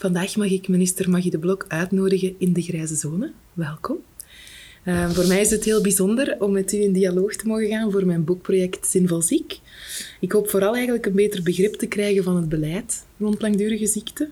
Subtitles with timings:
[0.00, 3.32] Vandaag mag ik minister Magie de Blok uitnodigen in de Grijze Zone.
[3.52, 3.96] Welkom.
[4.84, 7.90] Uh, voor mij is het heel bijzonder om met u in dialoog te mogen gaan
[7.90, 9.58] voor mijn boekproject Zinvol Ziek.
[10.20, 14.28] Ik hoop vooral eigenlijk een beter begrip te krijgen van het beleid rond langdurige ziekte.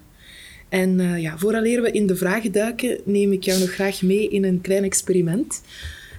[0.69, 4.29] En uh, ja, vooraleer we in de vragen duiken, neem ik jou nog graag mee
[4.29, 5.63] in een klein experiment.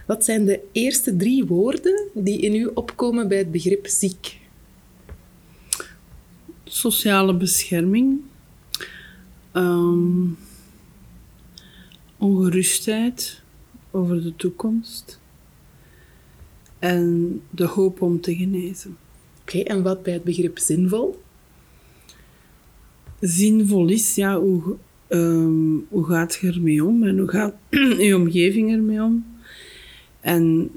[0.08, 4.38] Wat zijn de eerste drie woorden die in u opkomen bij het begrip ziek?
[6.64, 8.20] Sociale bescherming,
[9.54, 10.38] um,
[12.18, 13.42] ongerustheid
[13.92, 15.20] over de toekomst
[16.80, 18.98] en de hoop om te genezen.
[19.42, 21.22] Oké, okay, en wat bij het begrip zinvol?
[23.20, 27.56] Zinvol is, ja, hoe, um, hoe gaat je ermee om en hoe gaat
[28.08, 29.26] je omgeving ermee om?
[30.22, 30.72] En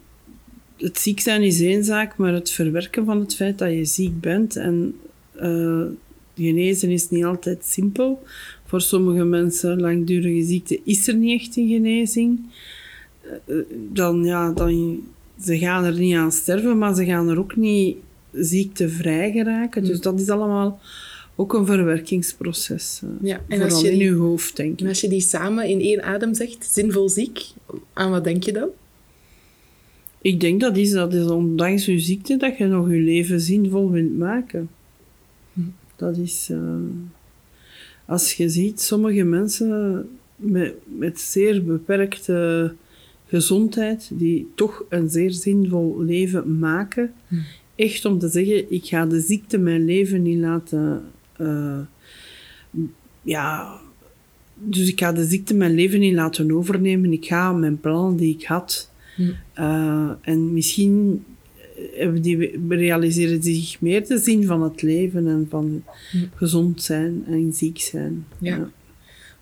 [0.76, 4.20] het ziek zijn is één zaak, maar het verwerken van het feit dat je ziek
[4.20, 4.94] bent en
[5.40, 5.84] uh,
[6.34, 8.22] genezen is niet altijd simpel.
[8.72, 12.40] Voor sommige mensen, langdurige ziekte, is er niet echt een genezing.
[13.22, 13.56] Eh,
[13.92, 15.00] dan, ja, dan,
[15.40, 17.96] ze gaan er niet aan sterven, maar ze gaan er ook niet
[18.32, 19.84] ziektevrij geraken.
[19.84, 20.80] Dus dat is allemaal
[21.36, 23.00] ook een verwerkingsproces.
[23.02, 24.80] Eh, ja, en vooral als je in je hoofd, denk ik.
[24.80, 27.46] En als je die samen in één adem zegt, zinvol ziek,
[27.92, 28.68] aan wat denk je dan?
[30.22, 33.90] Ik denk dat is, dat is ondanks je ziekte dat je nog je leven zinvol
[33.90, 34.68] wilt maken.
[35.52, 35.60] Hm.
[35.96, 36.48] Dat is...
[36.50, 36.58] Uh,
[38.12, 42.74] als je ziet, sommige mensen met, met zeer beperkte
[43.26, 47.34] gezondheid, die toch een zeer zinvol leven maken, hm.
[47.74, 51.02] echt om te zeggen, ik ga de ziekte mijn leven niet laten...
[51.40, 51.78] Uh,
[53.22, 53.80] ja,
[54.54, 57.12] dus ik ga de ziekte mijn leven niet laten overnemen.
[57.12, 58.90] Ik ga mijn plan die ik had...
[59.16, 59.22] Hm.
[59.58, 61.24] Uh, en misschien
[62.20, 66.16] die realiseren zich meer de zin van het leven en van hm.
[66.34, 68.26] gezond zijn en ziek zijn.
[68.38, 68.56] Ja.
[68.56, 68.70] Oké.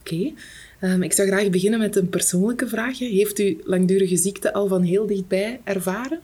[0.01, 0.35] Okay.
[0.81, 2.99] Um, ik zou graag beginnen met een persoonlijke vraag.
[2.99, 6.21] Heeft u langdurige ziekte al van heel dichtbij ervaren?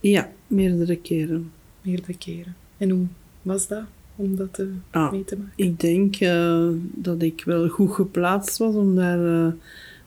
[0.00, 1.50] Ja, meerdere keren.
[1.82, 2.56] Meerdere keren.
[2.76, 3.06] En hoe
[3.42, 3.84] was dat
[4.16, 5.52] om dat uh, ah, mee te maken?
[5.56, 9.52] Ik denk uh, dat ik wel goed geplaatst was om daar uh,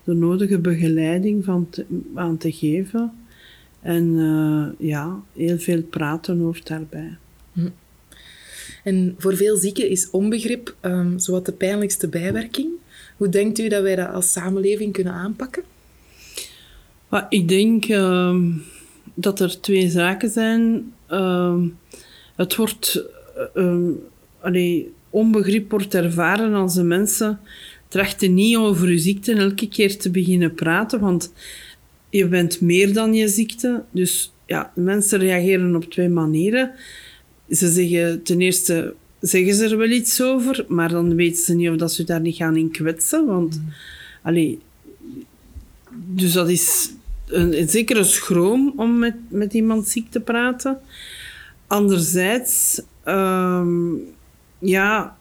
[0.04, 1.86] de nodige begeleiding van te,
[2.16, 3.12] aan te geven.
[3.82, 7.18] En uh, ja, heel veel praten hoort daarbij.
[7.54, 7.70] Hm.
[8.84, 12.70] En voor veel zieken is onbegrip um, zowat de pijnlijkste bijwerking.
[13.18, 15.64] Hoe denkt u dat wij dat als samenleving kunnen aanpakken?
[17.10, 18.36] Maar ik denk uh,
[19.14, 20.94] dat er twee zaken zijn.
[21.12, 21.62] Uh,
[22.36, 23.04] het wordt...
[24.40, 27.40] Allee, onbegrip wordt ervaren als de mensen
[27.92, 31.34] trachten niet over uw ziekte elke keer te beginnen praten, want
[32.12, 33.84] je bent meer dan je ziekte.
[33.92, 36.72] Dus ja, mensen reageren op twee manieren.
[37.50, 41.70] Ze zeggen ten eerste zeggen ze er wel iets over, maar dan weten ze niet
[41.70, 43.26] of dat ze daar niet gaan in kwetsen.
[43.26, 43.74] Want, mm.
[44.22, 44.60] allee,
[45.92, 46.94] dus dat is
[47.28, 50.80] een, een zekere schroom om met, met iemand ziek te praten.
[51.68, 54.02] Anderzijds, um,
[54.60, 55.18] ja,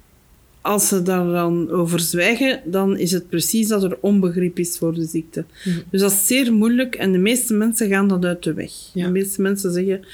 [0.60, 4.94] als ze daar dan over zwijgen, dan is het precies dat er onbegrip is voor
[4.94, 5.44] de ziekte.
[5.64, 5.78] Mhm.
[5.90, 8.72] Dus dat is zeer moeilijk en de meeste mensen gaan dat uit de weg.
[8.92, 10.04] De meeste mensen zeggen,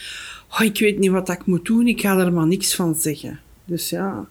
[0.50, 3.40] oh, ik weet niet wat ik moet doen, ik ga er maar niks van zeggen.
[3.64, 4.28] Dus ja,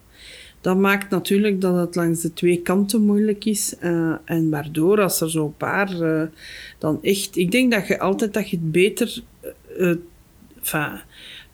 [0.61, 3.75] dat maakt natuurlijk dat het langs de twee kanten moeilijk is.
[3.83, 6.23] Uh, en waardoor, als er zo'n paar uh,
[6.77, 7.37] dan echt...
[7.37, 9.21] Ik denk dat je altijd dat je het beter...
[9.77, 9.95] Uh,
[10.57, 11.01] enfin,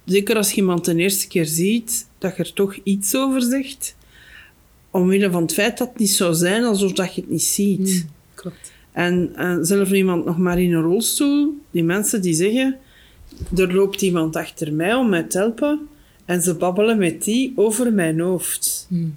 [0.06, 3.96] zeker als je iemand de eerste keer ziet, dat je er toch iets over zegt
[4.92, 8.04] omwille van het feit dat het niet zou zijn alsof dat je het niet ziet.
[8.04, 8.72] Mm, klopt.
[8.92, 12.78] En, en zelf iemand nog maar in een rolstoel, die mensen die zeggen,
[13.56, 15.88] er loopt iemand achter mij om mij te helpen
[16.26, 18.88] en ze babbelen met die over mijn hoofd.
[18.90, 19.16] Mm.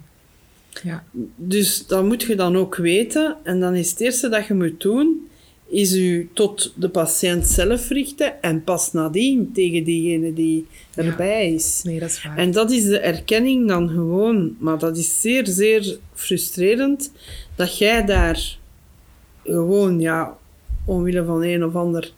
[0.83, 1.05] Ja.
[1.37, 3.37] Dus dat moet je dan ook weten.
[3.43, 5.29] En dan is het eerste dat je moet doen,
[5.75, 11.81] is u tot de patiënt zelf richten en pas nadien tegen diegene die erbij is.
[11.85, 12.37] Nee, dat is waar.
[12.37, 14.57] En dat is de erkenning dan gewoon.
[14.59, 17.13] Maar dat is zeer, zeer frustrerend
[17.57, 18.59] dat jij daar
[19.45, 20.37] gewoon, ja,
[20.85, 22.13] omwille van een of ander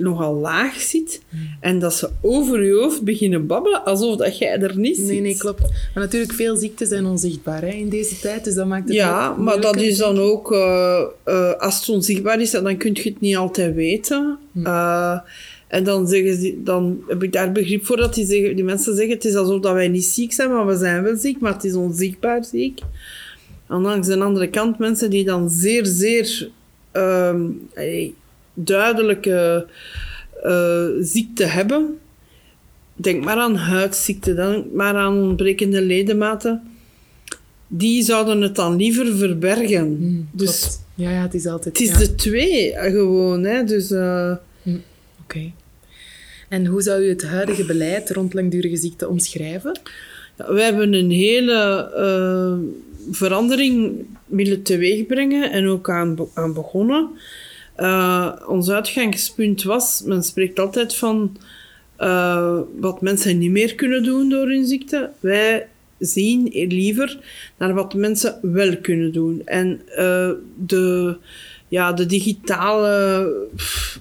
[0.00, 1.20] nogal laag zit
[1.60, 5.06] en dat ze over je hoofd beginnen babbelen alsof dat jij er niet zit.
[5.06, 5.60] Nee, nee, klopt.
[5.60, 9.32] Maar natuurlijk, veel ziekten zijn onzichtbaar hè, in deze tijd, dus dat maakt het Ja,
[9.32, 13.20] maar dat is dan ook, eh, eh, als het onzichtbaar is, dan kun je het
[13.20, 14.38] niet altijd weten.
[14.52, 14.66] Hm.
[14.66, 15.18] Eh,
[15.68, 18.96] en dan, zeggen ze, dan heb ik daar begrip voor dat die, zeggen, die mensen
[18.96, 21.52] zeggen: het is alsof dat wij niet ziek zijn, maar we zijn wel ziek, maar
[21.52, 22.80] het is onzichtbaar ziek.
[23.68, 26.50] En langs de andere kant mensen die dan zeer, zeer
[26.92, 27.40] ehm,
[27.74, 28.10] eh,
[28.64, 29.66] duidelijke
[30.42, 31.98] eh, ziekte hebben.
[32.94, 36.62] Denk maar aan huidziekte, denk maar aan ontbrekende ledematen.
[37.68, 39.84] Die zouden het dan liever verbergen.
[39.84, 40.84] Hmm, dus klopt.
[40.94, 41.78] Ja, ja, het is altijd...
[41.78, 41.98] het is ja.
[41.98, 43.44] de twee eh, gewoon.
[43.44, 43.64] Hè?
[43.64, 44.32] Dus, eh,
[45.22, 45.52] Oké.
[46.48, 49.80] En hoe zou u het huidige beleid rond langdurige ziekte omschrijven?
[50.36, 51.88] ja, we hebben een hele
[53.10, 53.92] verandering
[54.26, 57.08] willen teweegbrengen en ook aan, aan begonnen.
[57.80, 61.36] Eh, ons uitgangspunt was, men spreekt altijd van
[61.96, 65.10] eh, wat mensen niet meer kunnen doen door hun ziekte.
[65.20, 65.66] Wij
[65.98, 67.18] zien liever
[67.58, 69.42] naar wat mensen wel kunnen doen.
[69.44, 71.16] En eh, de,
[71.68, 73.32] ja, de digitale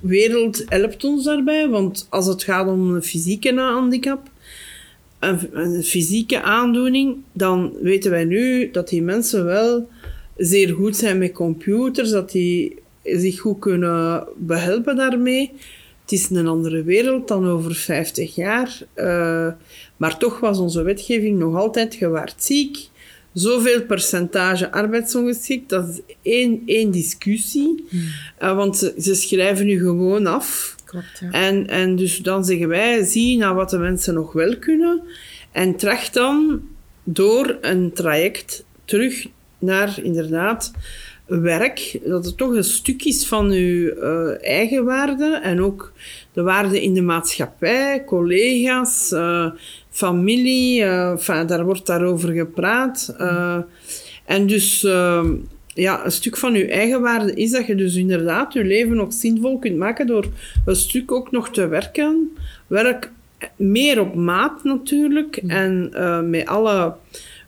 [0.02, 4.30] wereld helpt ons daarbij, want als het gaat om een fysieke handicap,
[5.20, 9.90] een fysieke aandoening, dan weten wij nu dat die mensen wel
[10.38, 12.78] zeer goed zijn met computers, dat die
[13.18, 15.52] zich goed kunnen behelpen daarmee.
[16.02, 18.82] Het is een andere wereld dan over 50 jaar.
[18.94, 19.48] eh,
[19.98, 22.78] maar toch was onze wetgeving nog altijd gewaard ziek.
[23.34, 27.86] Zoveel percentage arbeidsongeschikt, dat is één, één discussie.
[28.38, 30.76] Eh, want ze, ze schrijven nu gewoon af.
[30.86, 31.32] Klopt, ja.
[31.32, 35.02] En, en dus dan zeggen wij, zie naar wat de mensen nog wel kunnen.
[35.52, 36.62] En tracht dan
[37.04, 39.26] door een traject terug
[39.60, 40.72] naar inderdaad
[41.30, 42.00] werk.
[42.06, 45.40] Dat het toch een stuk is van uw eh, eigen waarde.
[45.44, 45.92] En ook
[46.34, 49.52] de waarde in de maatschappij, collega's, eh,
[49.90, 50.84] familie.
[50.84, 53.16] eh, daar wordt daarover gepraat.
[54.26, 54.82] En dus...
[55.74, 59.14] ja, een stuk van je eigen waarde is dat je dus inderdaad je leven nog
[59.14, 60.26] zinvol kunt maken door
[60.66, 62.38] een stuk ook nog te werken.
[62.68, 63.12] Werk
[63.56, 66.94] meer op maat natuurlijk en eh, met alle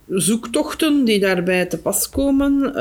[0.07, 2.75] zoektochten die daarbij te pas komen.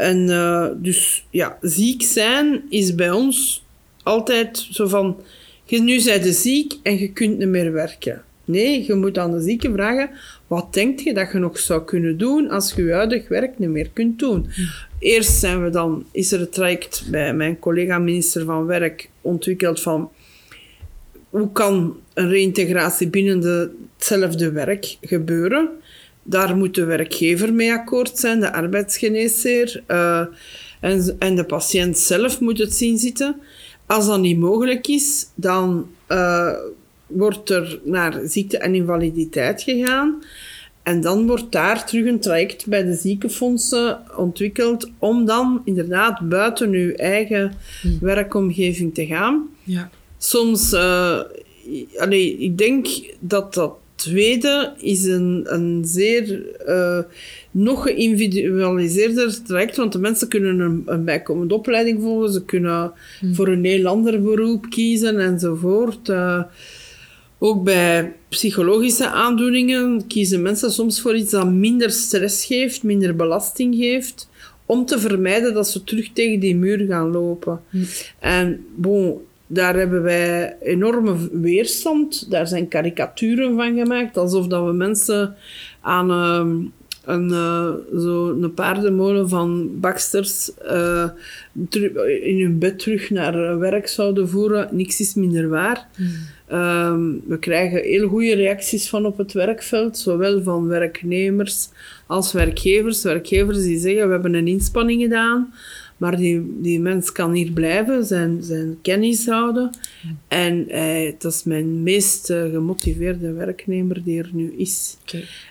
[0.00, 3.64] En eh, dus ja, ziek zijn is bij ons
[4.02, 5.16] altijd zo van,
[5.64, 8.22] je nu bent je ziek en je kunt niet meer werken.
[8.44, 10.10] Nee, je moet aan de zieke vragen,
[10.46, 13.68] wat denk je dat je nog zou kunnen doen als je je huidig werk niet
[13.68, 14.46] meer kunt doen?
[14.98, 19.80] Eerst zijn we dan, is er het traject bij mijn collega minister van Werk ontwikkeld
[19.80, 20.10] van
[21.30, 25.68] hoe kan een reïntegratie binnen de- hetzelfde werk gebeuren?
[26.22, 30.26] Daar moet de werkgever mee akkoord zijn, de arbeidsgeneesheer eh,
[30.80, 33.36] en, en de patiënt zelf moet het zien zitten.
[33.86, 36.52] Als dat niet mogelijk is, dan eh,
[37.06, 40.22] wordt er naar ziekte en invaliditeit gegaan.
[40.82, 46.72] En dan wordt daar terug een traject bij de ziekenfondsen ontwikkeld om dan inderdaad buiten
[46.72, 47.52] uw eigen
[48.00, 49.48] werkomgeving te gaan.
[49.64, 49.90] ja.
[50.22, 50.74] Soms,
[51.96, 52.86] allee, ik denk
[53.20, 56.98] dat dat tweede is een, een zeer eh,
[57.50, 62.92] nog geïndividualiseerder traject, want de mensen kunnen een, een bijkomende opleiding volgen, ze kunnen
[63.32, 66.08] voor een heel ander beroep kiezen enzovoort.
[66.08, 66.42] Eh,
[67.38, 73.74] ook bij psychologische aandoeningen kiezen mensen soms voor iets dat minder stress geeft, minder belasting
[73.74, 74.28] geeft,
[74.66, 77.60] om te vermijden dat ze terug tegen die muur gaan lopen.
[78.18, 79.20] En bon,
[79.52, 82.30] daar hebben wij enorme weerstand.
[82.30, 85.34] Daar zijn karikaturen van gemaakt, alsof dat we mensen
[85.80, 86.56] aan ehm,
[87.04, 91.08] een, eh, zo een paardenmolen van baksters eh,
[92.22, 94.68] in hun bed terug naar werk zouden voeren.
[94.70, 95.88] Niks is minder waar.
[96.46, 101.68] Ehm, we krijgen heel goede reacties van op het werkveld, zowel van werknemers
[102.06, 103.02] als werkgevers.
[103.02, 105.52] Werkgevers die zeggen, we hebben een inspanning gedaan,
[106.00, 109.70] maar die, die mens kan hier blijven, zijn, zijn kennis houden.
[110.28, 114.96] En eh, dat is mijn meest eh, gemotiveerde werknemer die er nu is.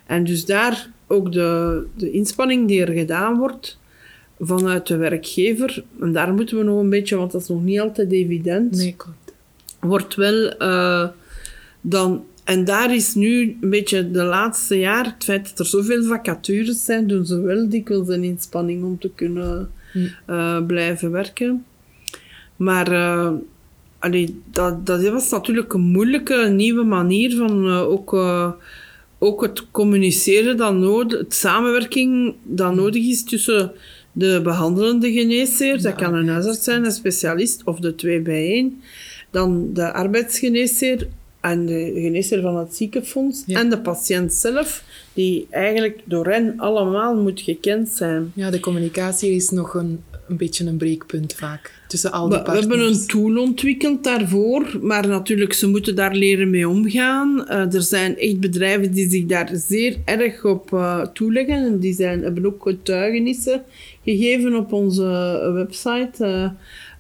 [0.06, 3.80] En dus daar ook de, de inspanning die er gedaan wordt
[4.40, 7.80] vanuit de werkgever, en daar moeten we nog een beetje, want dat is nog niet
[7.80, 9.34] altijd evident, Nee, klopt.
[9.80, 11.08] wordt wel eh,
[11.82, 12.24] dan.
[12.44, 16.86] En daar is nu een beetje de laatste jaar, het feit dat er zoveel vacatures
[16.86, 20.08] zijn, doen ze wel dikwijls een inspanning om te kunnen Hm.
[20.26, 21.66] eh, blijven werken.
[22.56, 23.32] Maar uh,
[24.00, 28.14] allee, dat, dat was natuurlijk een moeilijke nieuwe manier van uh, ook,
[29.20, 33.72] ook het communiceren dat nodig, het samenwerking dat nodig is tussen
[34.12, 38.82] de behandelende geneesheer, dat kan een huisarts zijn, een specialist of de twee bijeen,
[39.32, 41.08] dan de arbeidsgeneesheer
[41.42, 43.60] en de geneesheer van het ziekenfonds ja.
[43.60, 44.84] en de patiënt zelf,
[45.20, 48.32] die eigenlijk door hen allemaal moet gekend zijn.
[48.36, 52.44] Ja, de communicatie is nog een, een beetje een breekpunt vaak tussen al die we,
[52.44, 52.68] partners.
[52.68, 57.46] We hebben een tool ontwikkeld daarvoor, maar natuurlijk, ze moeten daar leren mee omgaan.
[57.50, 61.94] Uh, er zijn echt bedrijven die zich daar zeer erg op uh, toeleggen en die
[61.94, 63.64] zijn, hebben ook getuigenissen
[64.04, 66.26] gegeven op onze website.
[66.26, 66.50] Uh,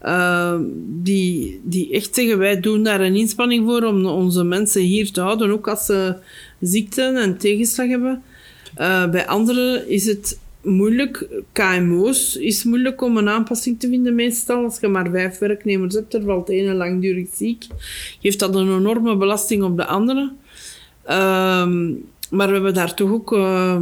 [0.06, 5.12] uh, die, die echt zeggen, wij doen daar een inspanning voor om onze mensen hier
[5.12, 6.16] te houden, ook als ze
[6.60, 8.24] ziekten en tegenslag hebben.
[8.78, 11.28] Uh, bij anderen is het moeilijk.
[11.52, 14.64] KMO's is moeilijk om een aanpassing te vinden meestal.
[14.64, 17.66] Als je maar vijf werknemers hebt, er valt één langdurig ziek.
[18.22, 20.32] Geeft dat een enorme belasting op de andere.
[21.06, 21.68] Uh,
[22.30, 23.82] maar we hebben daar toch ook uh,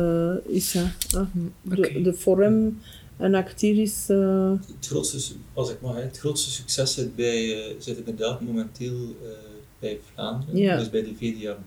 [0.46, 0.72] is.
[0.72, 0.84] Hè.
[1.20, 1.92] Okay.
[1.92, 2.78] De, de forum
[3.16, 4.08] en Actiris...
[4.10, 4.50] Uh...
[4.50, 9.28] Het, grootste, als ik mag, het grootste succes zit, bij, uh, zit inderdaad momenteel uh,
[9.78, 11.66] bij Vlaanderen, dus bij de VDAB.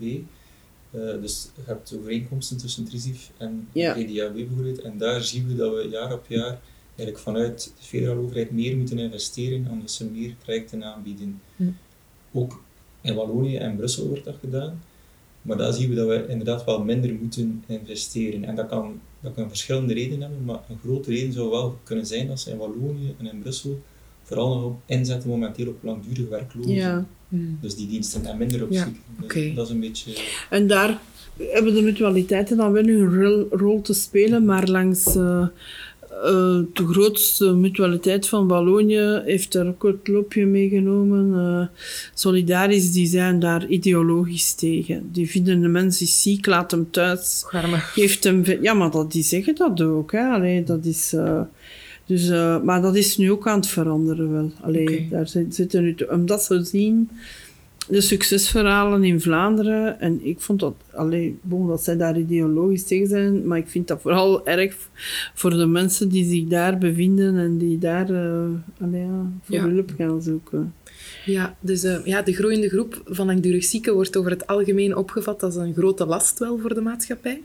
[1.21, 4.81] dus je hebt overeenkomsten tussen Trisif en de VDAB bijvoorbeeld.
[4.81, 6.59] En daar zien we dat we jaar op jaar
[6.97, 11.41] eigenlijk vanuit de federale overheid meer moeten investeren, omdat ze meer trajecten aanbieden.
[11.55, 11.69] Hm.
[12.31, 12.63] Ook
[13.01, 14.81] in Wallonië en Brussel wordt dat gedaan.
[15.41, 18.43] Maar daar zien we dat we inderdaad wel minder moeten investeren.
[18.43, 22.05] En dat kan dat kan verschillende redenen hebben, maar een grote reden zou wel kunnen
[22.05, 23.81] zijn dat ze in Wallonië en in Brussel
[24.23, 26.73] vooral nog op inzetten momenteel op langdurige werklozen.
[26.73, 27.05] Ja.
[27.29, 27.57] Hmm.
[27.61, 28.89] Dus die diensten en minder op ja.
[29.27, 30.11] Dus dat is een beetje...
[30.49, 31.01] En daar
[31.37, 35.15] hebben de mutualiteiten dan wel hun rol te spelen, maar langs...
[35.15, 35.47] Uh,
[36.23, 41.33] uh, de grootste mutualiteit van Wallonië heeft daar ook het loopje meegenomen.
[41.33, 41.81] Uh,
[42.13, 45.09] Solidaris, die zijn daar ideologisch tegen.
[45.11, 47.43] Die vinden de mens is ziek, laat hem thuis.
[47.47, 48.43] Geeft hem...
[48.61, 50.11] Ja, maar dat, die zeggen dat ook.
[50.11, 50.27] Hè.
[50.27, 51.13] Allee, dat is...
[51.13, 51.41] Uh,
[52.05, 52.29] dus,
[52.63, 54.51] maar dat is nu ook aan het veranderen wel.
[54.61, 55.07] Allee, okay.
[55.09, 55.95] daar zitten nu...
[56.09, 57.09] Omdat ze zien
[57.87, 59.99] de succesverhalen in Vlaanderen.
[59.99, 63.87] En ik vond dat, alleen, bon, dat zij daar ideologisch tegen zijn, maar ik vind
[63.87, 64.75] dat vooral erg
[65.33, 68.45] voor de mensen die zich daar bevinden en die daar uh,
[68.81, 69.07] allee,
[69.41, 69.67] voor ja.
[69.67, 70.73] hulp gaan zoeken.
[71.27, 75.43] Ja, dus uh, ja, de groeiende groep van langdurig zieken wordt over het algemeen opgevat
[75.43, 77.41] als een grote last wel voor de maatschappij.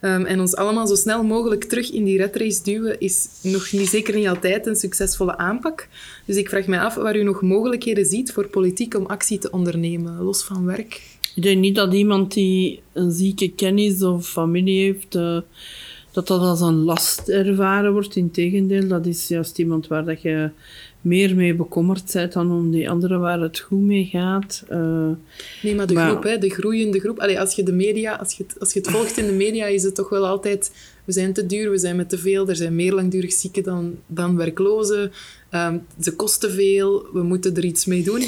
[0.00, 3.88] Um, en ons allemaal zo snel mogelijk terug in die redrace duwen is nog niet,
[3.88, 5.88] zeker niet altijd een succesvolle aanpak.
[6.24, 9.50] Dus ik vraag mij af waar u nog mogelijkheden ziet voor politiek om actie te
[9.50, 11.02] ondernemen, los van werk.
[11.34, 15.14] Ik denk niet dat iemand die een zieke kennis of familie heeft...
[15.14, 15.40] Uh,
[16.14, 18.16] dat dat als een last ervaren wordt.
[18.16, 20.50] Integendeel, dat is juist iemand waar dat je
[21.04, 24.64] meer mee bekommerd bent dan om die anderen waar het goed mee gaat.
[24.70, 25.10] Uh,
[25.62, 27.18] nee, maar de groep, hè, de groeiende groep.
[27.18, 29.66] Allee, als je de media, als je, het, als je het volgt in de media,
[29.66, 30.72] is het toch wel altijd...
[31.04, 33.94] We zijn te duur, we zijn met te veel, er zijn meer langdurig zieken dan,
[34.06, 35.12] dan werklozen.
[35.54, 38.22] Um, ze kosten veel, we moeten er iets mee doen.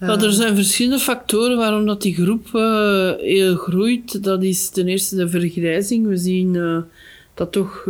[0.00, 4.24] Uh, er zijn verschillende factoren waarom dat die groep uh, heel groeit.
[4.24, 6.06] Dat is ten eerste de vergrijzing.
[6.06, 6.54] We zien
[7.38, 7.82] dat toch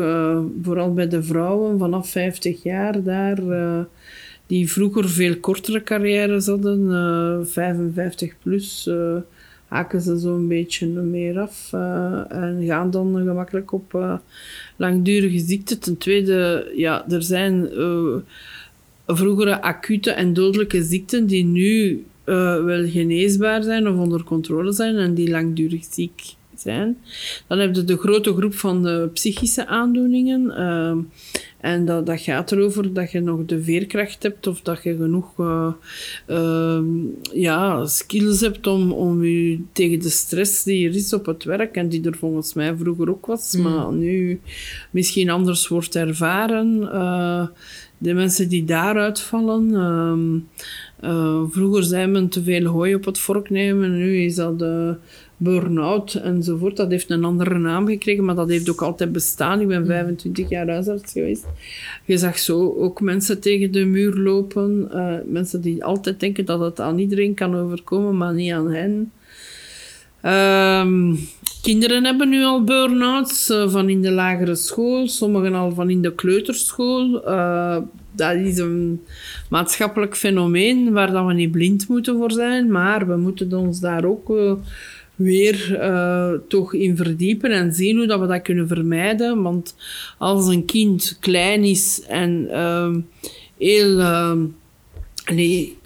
[0.63, 3.37] vooral bij de vrouwen vanaf 50 jaar daar
[4.47, 8.91] die vroeger veel kortere carrières hadden, 55 plus,
[9.67, 11.73] haken ze zo'n beetje meer af
[12.29, 14.21] en gaan dan gemakkelijk op
[14.77, 15.79] langdurige ziekte.
[15.79, 17.69] Ten tweede, ja, er zijn
[19.07, 25.15] vroegere acute en dodelijke ziekten die nu wel geneesbaar zijn of onder controle zijn en
[25.15, 26.99] die langdurig ziek zijn.
[27.47, 30.45] Dan heb je de grote groep van de psychische aandoeningen.
[30.47, 30.97] Uh,
[31.61, 35.39] en dat, dat gaat erover dat je nog de veerkracht hebt of dat je genoeg
[35.39, 35.73] uh,
[36.27, 36.81] uh,
[37.33, 41.77] ja, skills hebt om, om je tegen de stress die er is op het werk
[41.77, 43.63] en die er volgens mij vroeger ook was, mm.
[43.63, 44.41] maar nu
[44.91, 46.81] misschien anders wordt ervaren.
[46.83, 47.47] Uh,
[47.99, 49.71] de mensen die daaruit vallen.
[51.05, 54.97] Uh, vroeger zei men te veel hooi op het vork nemen, nu is dat de
[55.39, 56.77] burn-out enzovoort.
[56.77, 59.61] Dat heeft een andere naam gekregen, maar dat heeft ook altijd bestaan.
[59.61, 61.47] Ik ben 25 jaar huisarts geweest.
[62.05, 64.91] Je zag zo ook mensen tegen de muur lopen.
[64.93, 69.13] Uh, mensen die altijd denken dat het aan iedereen kan overkomen, maar niet aan hen.
[70.23, 71.19] Um,
[71.63, 76.03] kinderen hebben nu al burn-outs uh, van in de lagere school, sommigen al van in
[76.03, 77.29] de kleuterschool.
[77.29, 77.77] Uh,
[78.13, 79.01] dat is een
[79.51, 84.05] maatschappelijk fenomeen waar dat we niet blind moeten voor zijn, maar we moeten ons daar
[84.05, 84.53] ook uh,
[85.19, 85.81] weer
[86.49, 89.43] toch in verdiepen en zien hoe dat we dat kunnen vermijden.
[89.43, 89.75] Want
[90.19, 93.01] als een kind klein is en ehm,
[93.59, 94.45] heel ehm,
[95.35, 95.77] nee,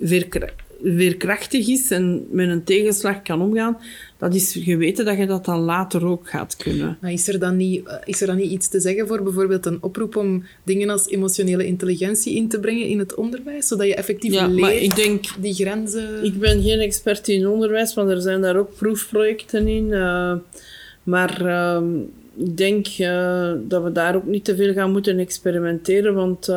[0.85, 3.79] veerkrachtig is en met een tegenslag kan omgaan,
[4.19, 6.99] dat is geweten dat je dat dan later ook gaat kunnen.
[7.01, 9.67] Maar is er dan niet, eh, is er dan niet iets te zeggen voor bijvoorbeeld
[9.67, 13.95] een oproep om dingen als emotionele intelligentie in te brengen in het onderwijs, zodat je
[13.95, 16.25] effectief ja, leert maar ik denk, die grenzen...
[16.25, 19.87] Ik ben geen expert in onderwijs, maar er zijn daar ook proefprojecten in.
[19.87, 20.35] Uh,
[21.03, 21.83] maar uh,
[22.37, 26.49] ik denk uh, dat we daar ook niet te veel gaan moeten experimenteren, want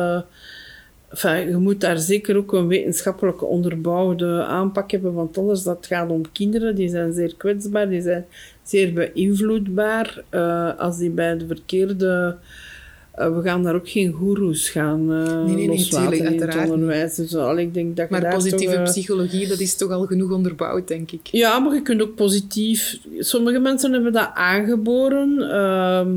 [1.16, 6.10] Enfin, je moet daar zeker ook een wetenschappelijke onderbouwde aanpak hebben, want anders dat gaat
[6.10, 8.26] om kinderen, die zijn zeer kwetsbaar, die zijn
[8.62, 10.22] zeer beïnvloedbaar.
[10.30, 12.36] Uh, als die bij de verkeerde...
[13.18, 17.14] Uh, we gaan daar ook geen goeroes gaan uh, nee, nee, loslaten in het onderwijs.
[17.14, 21.10] Dus, al, ik denk dat maar positieve psychologie, dat is toch al genoeg onderbouwd, denk
[21.10, 21.26] ik.
[21.26, 22.98] Ja, maar je kunt ook positief...
[23.18, 25.50] Sommige mensen hebben dat aangeboren...
[25.50, 26.08] Ehm,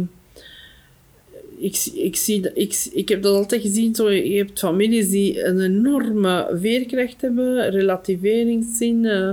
[1.59, 2.53] ik, ik, zie,
[2.93, 3.95] ik, heb dat altijd gezien.
[3.95, 9.31] Zo, je hebt families die een enorme veerkracht hebben, relativeringszin, uh,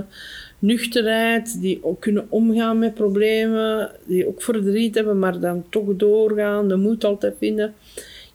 [0.59, 6.67] nuchterheid, die ook kunnen omgaan met problemen, die ook verdriet hebben, maar dan toch doorgaan,
[6.67, 7.73] de moed altijd vinden.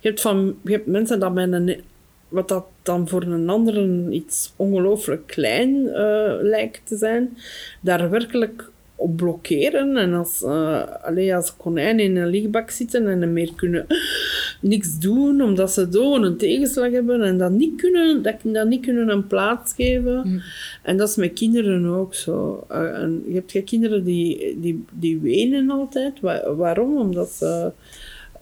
[0.01, 1.81] Je hebt, van, je hebt mensen dat met
[2.29, 7.37] wat dat dan voor een ander iets ongelooflijk klein uh, lijkt te zijn,
[7.81, 8.71] daar werkelijk
[9.03, 9.97] op blokkeren.
[9.97, 13.87] En als, uh, allee, als konijn in een lichtbak zitten en meer kunnen
[14.61, 18.85] niks doen, omdat ze zo een tegenslag hebben en dat niet kunnen, dat, dat niet
[18.85, 20.23] kunnen een plaats geven.
[20.25, 20.43] Mm.
[20.83, 22.67] En dat is met kinderen ook zo.
[22.71, 26.21] Uh, en je hebt kinderen die, die, die wenen altijd.
[26.57, 26.97] waarom?
[26.97, 27.73] Omdat ze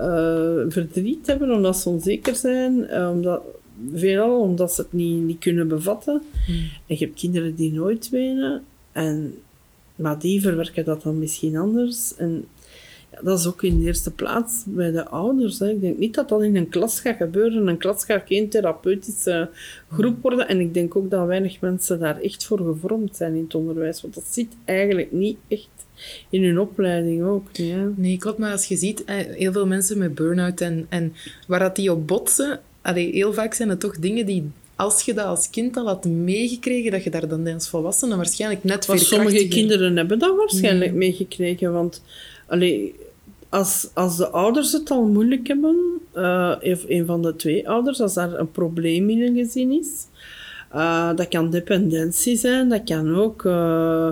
[0.00, 3.42] uh, verdriet hebben, omdat ze onzeker zijn, omdat,
[3.94, 6.22] veelal omdat ze het niet, niet kunnen bevatten.
[6.48, 6.54] Mm.
[6.86, 8.62] En je hebt kinderen die nooit wenen.
[8.92, 9.34] En
[10.00, 12.16] maar die verwerken dat dan misschien anders.
[12.16, 12.44] En
[13.12, 15.60] ja, dat is ook in de eerste plaats bij de ouders.
[15.60, 17.66] Ik denk niet dat dat in een klas gaat gebeuren.
[17.66, 19.50] Een klas gaat geen therapeutische
[19.90, 20.48] groep worden.
[20.48, 24.02] En ik denk ook dat weinig mensen daar echt voor gevormd zijn in het onderwijs.
[24.02, 25.68] Want dat zit eigenlijk niet echt
[26.30, 27.48] in hun opleiding ook.
[27.52, 27.92] Ja.
[27.96, 28.38] Nee, klopt.
[28.38, 31.12] Maar als je ziet, heel veel mensen met burn-out en, en
[31.46, 35.14] waar dat die op botsen, allee, heel vaak zijn het toch dingen die als je
[35.14, 38.98] dat als kind al had meegekregen, dat je daar dan als volwassene waarschijnlijk net veel
[38.98, 42.02] Sommige kinderen hebben dat waarschijnlijk meegekregen, want
[42.46, 42.94] allee,
[43.48, 45.76] als, als de ouders het al moeilijk hebben,
[46.14, 50.06] uh, een van de twee ouders, als daar een probleem in een gezin is,
[50.74, 54.10] uh, dat kan dependentie zijn, dat kan ook uh,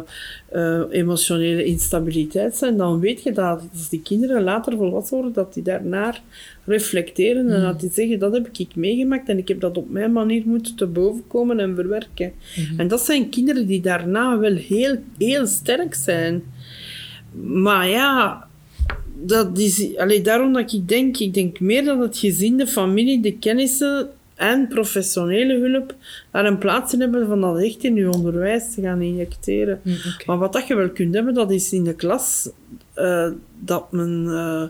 [0.52, 2.76] uh, emotionele instabiliteit zijn.
[2.76, 6.22] Dan weet je dat als die kinderen later volwassen worden, dat die daarnaar
[6.64, 10.12] reflecteren en dat die zeggen, dat heb ik meegemaakt en ik heb dat op mijn
[10.12, 12.32] manier moeten te boven komen en verwerken.
[12.56, 12.80] Mm-hmm.
[12.80, 16.42] En dat zijn kinderen die daarna wel heel, heel sterk zijn.
[17.42, 18.46] Maar ja,
[19.22, 23.20] dat is, allee, daarom dat ik denk, ik denk meer dat het gezin, de familie,
[23.20, 25.94] de kennissen en professionele hulp
[26.30, 29.80] daar een plaats in hebben van dat echt in je onderwijs te gaan injecteren.
[29.82, 29.96] Mm,
[30.26, 32.50] maar wat dat je wel kunt hebben, dat is in de klas
[32.96, 34.24] uh, dat men...
[34.26, 34.62] Uh,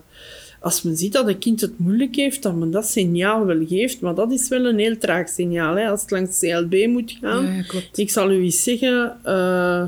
[0.61, 4.00] als men ziet dat een kind het moeilijk heeft, dat men dat signaal wel geeft.
[4.00, 5.74] Maar dat is wel een heel traag signaal.
[5.74, 7.44] Hè, als het langs CLB moet gaan.
[7.44, 9.85] Ja, ik zal u eens zeggen, uh,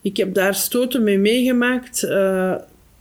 [0.00, 2.00] ik heb daar stoten mee meegemaakt.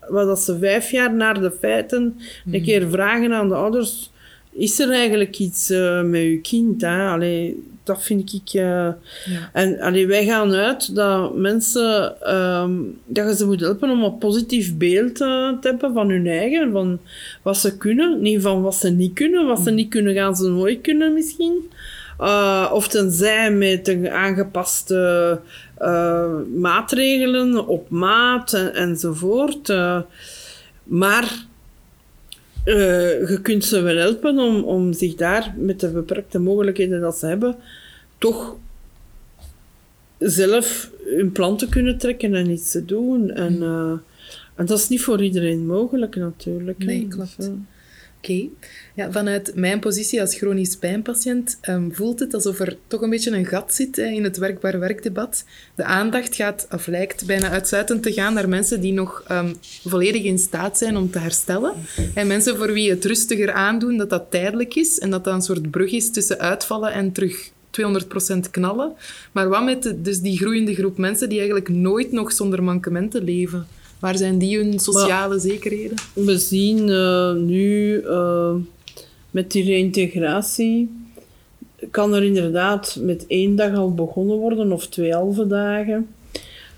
[0.09, 2.63] wat dat ze vijf jaar naar de feiten een mhm.
[2.63, 4.10] keer vragen aan de ouders,
[4.51, 6.81] is er eigenlijk iets uh, met je kind?
[6.81, 7.07] Hè?
[7.07, 8.53] Allee, dat vind ik...
[8.53, 9.49] Uh, ja.
[9.53, 12.15] En allee, wij gaan uit dat mensen...
[12.35, 16.27] Um, dat je ze moet helpen om een positief beeld uh, te hebben van hun
[16.27, 16.99] eigen, van
[17.41, 19.47] wat ze kunnen, niet van wat ze niet kunnen.
[19.47, 19.75] Wat ze mhm.
[19.75, 21.69] niet kunnen, gaan ze nooit kunnen misschien.
[22.71, 25.39] Of tenzij met een aangepaste
[26.55, 29.73] maatregelen op maat en, enzovoort.
[32.65, 37.01] Uh, maar je kunt ze wel helpen om, om zich daar met de beperkte mogelijkheden
[37.01, 37.55] dat ze hebben,
[38.17, 38.55] toch
[40.17, 43.31] zelf hun plan te kunnen trekken en iets te doen.
[43.31, 44.01] En, mm.
[44.55, 46.83] en dat is niet voor iedereen mogelijk natuurlijk.
[46.83, 47.51] Nee, klopt.
[48.21, 48.47] Oké.
[48.93, 53.31] Ja, vanuit mijn positie als chronisch pijnpatiënt um, voelt het alsof er toch een beetje
[53.31, 55.45] een gat zit in het werkbaar werkdebat.
[55.75, 59.55] De aandacht gaat, of lijkt bijna uitsluitend te gaan naar mensen die nog um,
[59.87, 61.73] volledig in staat zijn om te herstellen.
[62.13, 65.41] En mensen voor wie het rustiger aandoen dat dat tijdelijk is en dat dat een
[65.41, 68.93] soort brug is tussen uitvallen en terug 200% knallen.
[69.31, 73.67] Maar wat met dus die groeiende groep mensen die eigenlijk nooit nog zonder mankementen leven?
[74.01, 75.97] Waar zijn die hun sociale zekerheden?
[76.13, 78.55] We zien uh, nu uh,
[79.31, 80.89] met die reïntegratie
[81.91, 86.07] kan er inderdaad met één dag al begonnen worden of twee halve dagen.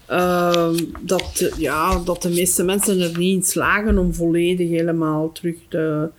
[0.10, 5.56] Uh, dat, ja, dat de meeste mensen er niet in slagen om volledig helemaal terug
[5.70, 6.10] de,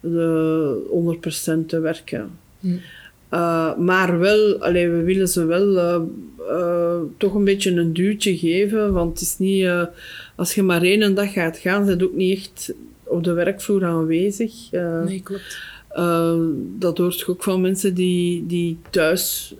[0.00, 2.30] de 100% te werken.
[2.60, 2.76] Hm.
[3.30, 6.00] Uh, maar wel, allee, we willen ze wel uh,
[6.50, 8.92] uh, toch een beetje een duwtje geven.
[8.92, 9.68] Want het is niet,
[10.36, 14.70] als je maar één dag gaat gaan, zijn ook niet echt op de werkvloer aanwezig.
[15.04, 15.58] nee, klopt.
[16.78, 19.54] dat hoort ook van mensen die, die thuis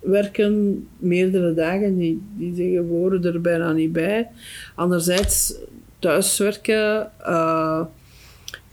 [0.00, 4.28] werken, meerdere dagen, die, die zeggen we horen er bijna niet bij.
[4.74, 5.54] Anderzijds,
[5.98, 7.10] thuiswerken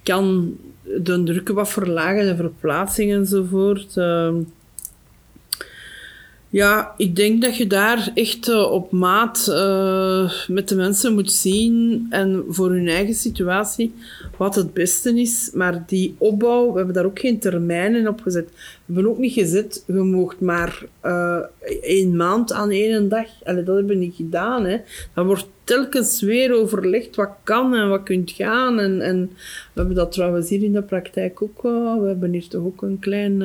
[0.04, 0.58] kan
[1.02, 3.96] de drukken wat verlagen, de verplaatsing enzovoort.
[3.96, 4.34] Uh,
[6.50, 11.32] ja, ik denk dat je daar echt uh, op maat uh, met de mensen moet
[11.32, 13.94] zien en voor hun eigen situatie
[14.38, 15.50] wat het beste is.
[15.54, 18.50] Maar die opbouw, we hebben daar ook geen termijnen op gezet.
[18.86, 21.40] We hebben ook niet gezet, je moogt maar uh,
[21.82, 23.28] één maand aan één dag.
[23.44, 24.66] Dat hebben we niet gedaan.
[24.66, 24.78] Hè.
[25.14, 28.80] Dan wordt telkens weer overlegd wat kan en wat kunt gaan.
[28.80, 29.30] En, en
[29.74, 31.62] we hebben dat trouwens hier in de praktijk ook.
[31.62, 33.42] We hebben hier toch ook een klein...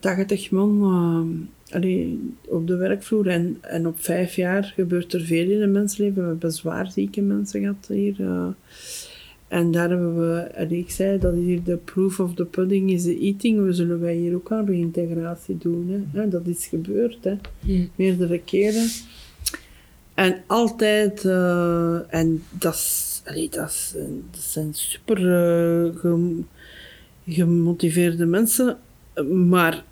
[0.00, 3.26] 80 man uh, allee, op de werkvloer.
[3.28, 6.22] En, en op vijf jaar gebeurt er veel in een mensleven.
[6.22, 8.20] We hebben zwaar zieke mensen gehad hier.
[8.20, 8.46] Uh,
[9.48, 12.90] en daar hebben we, allee, ik zei, dat is hier de proof of the pudding
[12.90, 13.64] is the eating.
[13.64, 16.08] We zullen wij hier ook aan reïntegratie doen.
[16.12, 16.28] Hè.
[16.28, 17.36] dat is gebeurd, hè.
[17.96, 18.86] meerdere keren.
[20.14, 23.94] En altijd, uh, en dat, is, allee, dat, is,
[24.30, 25.18] dat zijn super
[27.26, 28.78] gemotiveerde mensen
[29.30, 29.84] maar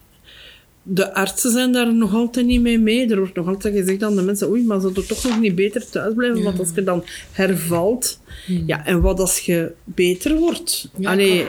[0.83, 3.09] de artsen zijn daar nog altijd niet mee mee.
[3.09, 5.55] Er wordt nog altijd gezegd aan de mensen, oei, maar zou er toch nog niet
[5.55, 6.43] beter thuis blijven?
[6.43, 8.63] Want als je dan hervalt, hmm.
[8.67, 10.91] ja, en wat als je beter wordt?
[10.97, 11.47] Ja, allee,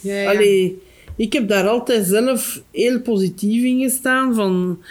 [0.00, 0.82] ja, allee,
[1.16, 4.82] ik heb daar altijd zelf heel positief in gestaan van,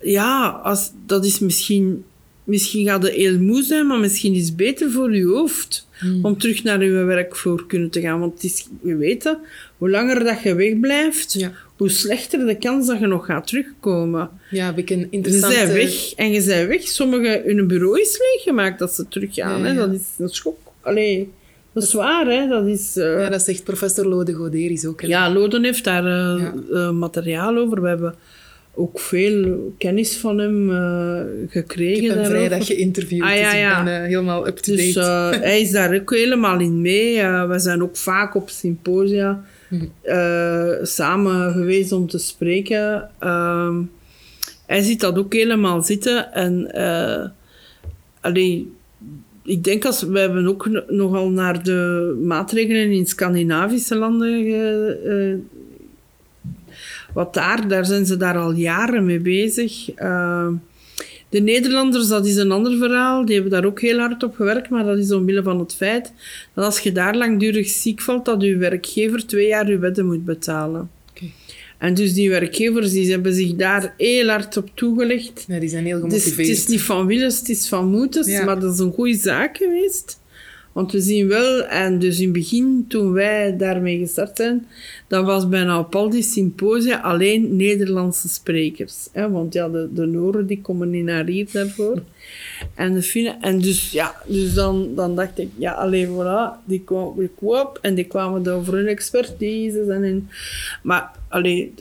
[0.00, 2.04] ja, als, dat is misschien,
[2.44, 5.90] misschien gaat het heel moe zijn, maar misschien is het beter voor je hoofd.
[6.02, 6.24] Hmm.
[6.24, 8.20] om terug naar je werkvloer kunnen te gaan.
[8.20, 9.38] Want het is, we weten,
[9.78, 11.52] hoe langer dat je wegblijft, ja.
[11.76, 14.30] hoe slechter de kans dat je nog gaat terugkomen.
[14.50, 15.56] Ja, heb ik een interessante...
[15.56, 16.82] Je bent weg en je bent weg.
[16.82, 19.64] Sommigen, hun bureau is leeggemaakt dat ze teruggaan.
[19.64, 19.74] Hè?
[19.74, 20.58] Dat is een schok.
[20.80, 21.30] Allee,
[21.72, 22.48] dat is waar, hè.
[22.48, 22.96] Dat is...
[22.96, 23.20] Uh...
[23.20, 25.00] Ja, dat zegt professor Lode Goderis ook.
[25.02, 25.06] Hè?
[25.06, 27.82] Ja, Lode heeft daar uh, uh, materiaal over.
[27.82, 28.14] We hebben
[28.74, 32.02] ook veel kennis van hem uh, gekregen.
[32.02, 34.82] Ik heb hem vrijdag geïnterviewd, ah, ja, dus ik ben uh, helemaal up-to-date.
[34.82, 37.22] Dus uh, hij is daar ook helemaal in mee.
[37.26, 39.84] we zijn ook vaak op symposia hm.
[40.82, 43.10] samen geweest om te spreken.
[43.18, 43.82] Ehm,
[44.66, 46.32] hij ziet dat ook helemaal zitten.
[46.32, 46.70] En
[48.20, 48.72] allee,
[49.44, 54.44] ik denk als we hebben ook nogal naar de maatregelen in Scandinavische landen
[57.14, 59.98] wat daar, daar zijn ze daar al jaren mee bezig.
[59.98, 60.48] Uh,
[61.28, 63.24] de Nederlanders, dat is een ander verhaal.
[63.24, 66.12] Die hebben daar ook heel hard op gewerkt, maar dat is omwille van het feit
[66.54, 70.24] dat als je daar langdurig ziek valt, dat je werkgever twee jaar je wetten moet
[70.24, 70.90] betalen.
[71.10, 71.32] Okay.
[71.78, 75.44] En dus die werkgevers die hebben zich daar heel hard op toegelegd.
[75.48, 76.36] Ja, die zijn heel gemotiveerd.
[76.36, 79.16] Dus het is niet van willens, het is van moeders, maar dat is een goede
[79.16, 80.20] zaak geweest.
[80.72, 84.66] Want we zien wel, en dus in het begin, toen wij daarmee gestart zijn,
[85.06, 89.08] dan was bijna op al die symposia alleen Nederlandse sprekers.
[89.12, 89.30] Hè?
[89.30, 92.02] Want ja, de, de Noren die komen niet naar hier daarvoor.
[92.74, 96.80] En de Finnen, en dus ja, dus dan, dan dacht ik, ja, alleen voilà, die
[96.84, 99.92] kwamen op en die kwamen dan voor hun expertise.
[99.92, 100.28] En in,
[100.82, 101.74] maar alleen,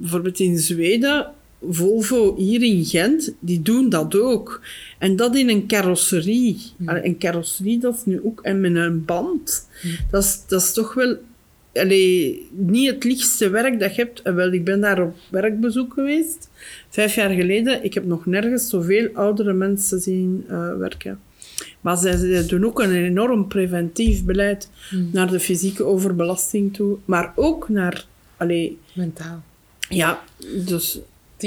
[0.00, 1.26] bijvoorbeeld in Zweden
[1.70, 4.60] Volvo hier in Gent, die doen dat ook.
[4.98, 6.62] En dat in een carrosserie.
[6.86, 8.40] Een carrosserie, dat is nu ook...
[8.40, 9.68] En met een band.
[10.10, 11.16] Dat, is, dat is toch wel...
[11.74, 14.22] Allee, niet het lichtste werk dat je hebt.
[14.22, 16.48] Wel, ik ben daar op werkbezoek geweest.
[16.88, 17.84] Vijf jaar geleden.
[17.84, 21.18] Ik heb nog nergens zoveel oudere mensen zien uh, werken.
[21.80, 25.08] Maar zij, zij, doen ook een enorm preventief beleid mm.
[25.12, 26.98] naar de fysieke overbelasting toe.
[27.04, 28.06] Maar ook naar...
[28.36, 29.42] Allee, Mentaal.
[29.88, 30.22] Ja,
[30.64, 30.98] dus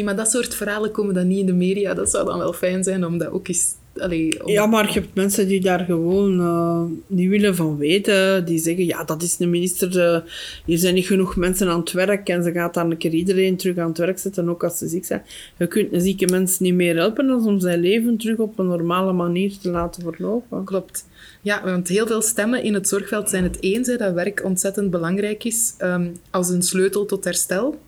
[0.04, 1.94] maar dat soort verhalen komen dan niet in de media.
[1.94, 3.76] Dat zou dan wel fijn zijn om dat ook eens...
[3.98, 8.46] Allee, Ja, maar je hebt mensen die daar gewoon uh, niet willen van weten.
[8.46, 10.14] Die zeggen, ja, dat is de minister.
[10.14, 10.30] Uh,
[10.66, 12.30] hier zijn niet genoeg mensen aan het werk.
[12.30, 14.88] En ze gaat dan een keer iedereen terug aan het werk zetten, ook als ze
[14.88, 15.24] ziek zijn.
[15.58, 18.68] Je kunt een zieke mens niet meer helpen dan om zijn leven terug op een
[18.68, 20.64] normale manier te laten verlopen.
[20.64, 21.06] Klopt.
[21.42, 25.44] Ja, want heel veel stemmen in het zorgveld zijn het eens dat werk ontzettend belangrijk
[25.44, 27.80] is um, als een sleutel tot herstel.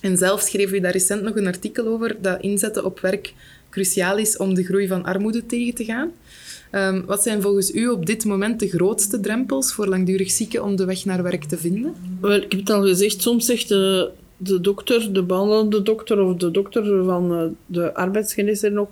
[0.00, 3.34] En zelf schreef u daar recent nog een artikel over dat inzetten op werk
[3.70, 6.10] cruciaal is om de groei van armoede tegen te gaan.
[6.72, 10.76] Um, wat zijn volgens u op dit moment de grootste drempels voor langdurig zieken om
[10.76, 11.94] de weg naar werk te vinden?
[12.20, 16.50] Wel, ik heb het al gezegd, soms zegt de, dokter, de behandelende dokter of de
[16.50, 18.88] dokter van uh, de arbeidsgeneesheer nog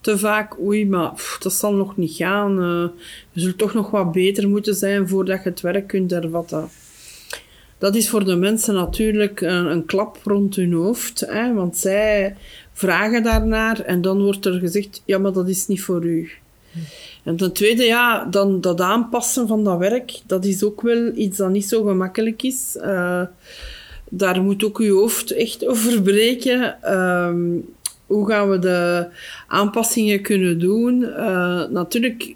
[0.00, 2.62] te vaak, oei, maar dat zal nog niet gaan.
[2.62, 2.88] Uh,
[3.32, 6.68] je zult toch nog wat beter moeten zijn voordat je het werk kunt hervatten.
[7.78, 12.36] Dat is voor de mensen natuurlijk een, een klap rond hun hoofd, hè, want zij
[12.72, 16.30] vragen daarnaar en dan wordt er gezegd, ja, maar dat is niet voor u.
[17.24, 21.36] En ten tweede, ja, dan dat aanpassen van dat werk, dat is ook wel iets
[21.36, 22.76] dat niet zo gemakkelijk is.
[22.80, 23.22] Uh,
[24.10, 26.76] daar moet ook uw hoofd echt over breken.
[26.84, 27.34] Uh,
[28.06, 29.06] hoe gaan we de
[29.48, 31.00] aanpassingen kunnen doen?
[31.00, 32.34] Uh, natuurlijk,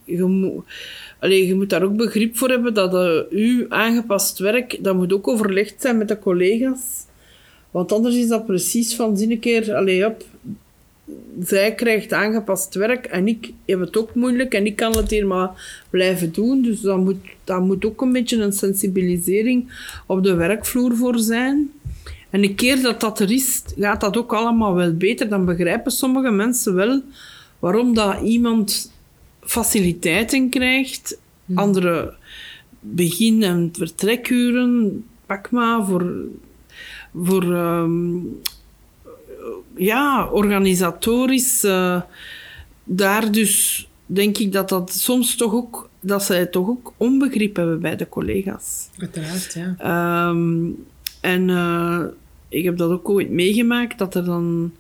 [1.19, 5.13] Allee, je moet daar ook begrip voor hebben dat uh, uw aangepast werk, dat moet
[5.13, 7.07] ook overlegd zijn met de collega's.
[7.71, 10.25] Want anders is dat precies van zin een keer, allee, op,
[11.43, 15.27] zij krijgt aangepast werk en ik heb het ook moeilijk en ik kan het hier
[15.27, 16.63] maar blijven doen.
[16.63, 19.73] Dus dat moet, dat moet ook een beetje een sensibilisering
[20.07, 21.71] op de werkvloer voor zijn.
[22.31, 25.29] En een keer dat dat er is, gaat dat ook allemaal wel beter.
[25.29, 27.03] Dan begrijpen sommige mensen wel
[27.59, 28.93] waarom dat iemand
[29.49, 31.59] faciliteiten krijgt, hmm.
[31.59, 32.15] andere
[32.81, 36.15] begin- en vertrekuren, pak maar voor,
[37.15, 38.41] voor um,
[39.77, 41.65] ja, organisatorisch.
[41.65, 42.03] Uh,
[42.85, 47.81] daar dus denk ik dat dat soms toch ook, dat zij toch ook onbegrip hebben
[47.81, 48.89] bij de collega's.
[48.99, 50.29] Uiteraard, ja.
[50.29, 50.87] Um,
[51.21, 52.05] en uh,
[52.49, 54.73] ik heb dat ook ooit meegemaakt, dat er dan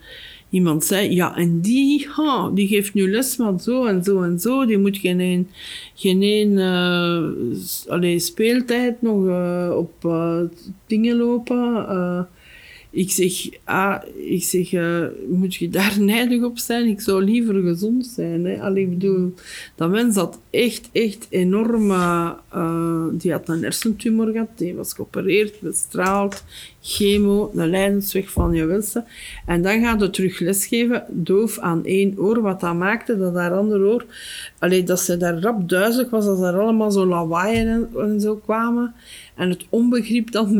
[0.50, 4.38] iemand zei, ja, en die, ha, die geeft nu les van zo en zo en
[4.38, 5.48] zo, die moet geen,
[5.94, 10.40] geen uh, allee, speeltijd nog uh, op uh,
[10.86, 11.86] dingen lopen.
[12.90, 16.86] Ik zeg, ah, ik zeg uh, moet je daar nijdig op zijn?
[16.86, 18.44] Ik zou liever gezond zijn.
[18.44, 18.60] Hè?
[18.60, 19.34] Allee, ik bedoel,
[19.74, 21.90] dat mens had echt, echt enorm...
[21.90, 26.44] Uh, die had een hersentumor gehad, die was geopereerd, bestraald,
[26.80, 29.04] chemo, een lijdensweg van je wensen.
[29.46, 33.52] En dan gaat het terug lesgeven, doof aan één oor, wat dat maakte dat haar
[33.52, 34.04] andere oor...
[34.58, 38.94] Allee, dat ze daar rap duizelig was, als er allemaal zo lawaaien en, zo kwamen.
[39.34, 40.50] En het onbegrip dat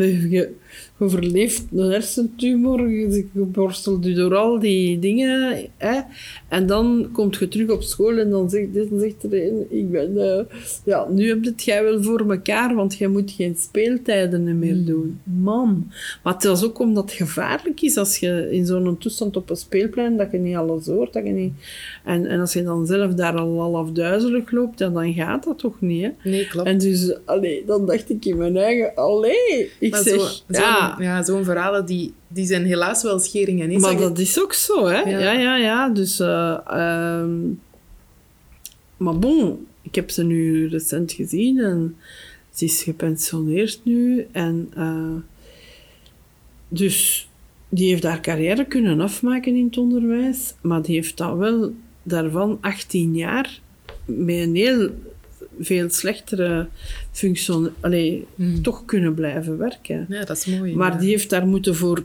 [0.98, 5.66] me overleeft een hersentumor, je borstelt je door al die dingen.
[5.76, 6.00] Hè?
[6.48, 9.90] En dan komt je terug op school en dan zegt, dan zegt er een, ik
[9.90, 10.40] ben, uh,
[10.84, 14.74] ja, nu heb je het jij wel voor elkaar, want jij moet geen speeltijden meer
[14.74, 14.84] hmm.
[14.84, 15.20] doen.
[15.22, 15.92] Man.
[16.22, 19.56] Maar het is ook omdat het gevaarlijk is als je in zo'n toestand op een
[19.56, 21.52] speelplein, dat je niet alles hoort, dat je niet...
[22.04, 25.58] En, en als je dan zelf daar al half duizelig loopt, ja, dan gaat dat
[25.58, 26.30] toch niet, hè?
[26.30, 26.68] Nee, klopt.
[26.68, 31.22] En dus, allee, dan dacht ik in mijn eigen, allee, ik zeg, zo, ja ja,
[31.22, 33.80] zo'n verhalen die, die zijn helaas wel scheringen.
[33.80, 35.00] Maar dat is ook zo, hè?
[35.00, 35.88] Ja, ja, ja.
[35.88, 37.24] Dus, uh,
[38.96, 41.96] maar bon, ik heb ze nu recent gezien en
[42.50, 44.26] ze is gepensioneerd nu.
[44.32, 45.16] En uh,
[46.68, 47.28] dus
[47.68, 51.72] die heeft haar carrière kunnen afmaken in het onderwijs, maar die heeft dat wel
[52.02, 53.60] daarvan 18 jaar
[54.04, 54.90] met een heel
[55.60, 56.68] veel slechtere
[57.10, 58.62] functie allee, hmm.
[58.62, 60.06] toch kunnen blijven werken.
[60.08, 60.76] Ja, dat is mooi.
[60.76, 62.04] Maar die heeft daar moeten voor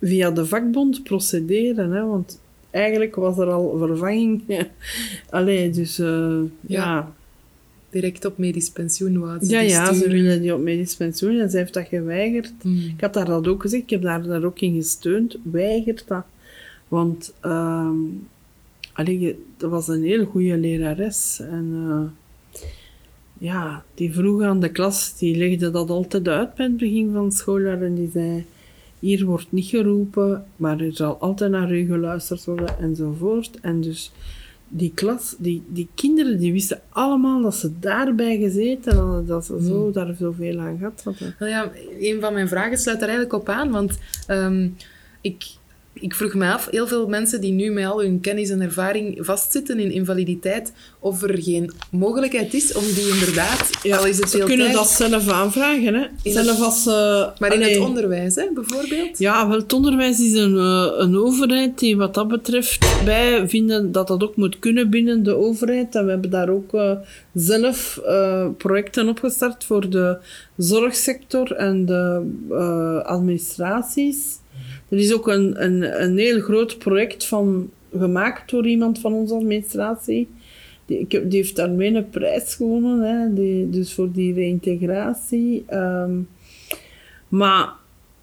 [0.00, 4.42] via de vakbond procederen, hè, want eigenlijk was er al vervanging.
[5.30, 6.84] allee, dus uh, ja.
[6.84, 7.12] ja.
[7.90, 9.46] direct op medisch pensioen wou.
[9.46, 12.52] Ja, ja, ze willen die op medisch pensioen en ze heeft dat geweigerd.
[12.60, 12.76] Hmm.
[12.76, 15.36] Ik had daar dat ook gezegd, ik heb daar, daar ook in gesteund.
[15.42, 16.24] Weigert dat.
[16.88, 18.28] Want um,
[19.56, 21.40] dat was een heel goede lerares.
[21.40, 22.00] En uh,
[23.44, 27.24] ja, die vroeg aan de klas, die legde dat altijd uit bij het begin van
[27.24, 27.82] het schooljaar.
[27.82, 28.44] En die zei,
[28.98, 33.60] hier wordt niet geroepen, maar er zal altijd naar u geluisterd worden enzovoort.
[33.60, 34.12] En dus
[34.68, 39.64] die klas, die, die kinderen, die wisten allemaal dat ze daarbij gezeten hadden, dat ze
[39.64, 39.92] zo hmm.
[39.92, 41.34] daar zoveel aan gehad hadden.
[41.38, 44.76] Wel ja, een van mijn vragen sluit daar eigenlijk op aan, want um,
[45.20, 45.44] ik
[46.04, 49.18] ik vroeg me af, heel veel mensen die nu met al hun kennis en ervaring
[49.20, 54.30] vastzitten in invaliditeit, of er geen mogelijkheid is om die inderdaad, ja, al is het
[54.30, 56.32] Ze kunnen dat zelf aanvragen, hè.
[56.32, 59.18] zelf als, uh, maar in het onderwijs, hè, bijvoorbeeld?
[59.18, 63.92] Ja, wel, het onderwijs is een, uh, een overheid die wat dat betreft, wij vinden
[63.92, 65.94] dat dat ook moet kunnen binnen de overheid.
[65.94, 66.92] En we hebben daar ook uh,
[67.34, 68.00] zelf
[68.56, 70.18] projecten opgestart voor de
[70.56, 72.22] zorgsector en de
[73.04, 74.42] administraties.
[74.88, 79.34] Er is ook een, een, een heel groot project van, gemaakt door iemand van onze
[79.34, 80.28] administratie.
[80.86, 85.64] Die, die heeft daarmee een prijs gewonnen, hè, die, dus voor die reïntegratie.
[85.72, 86.28] Um,
[87.28, 87.72] maar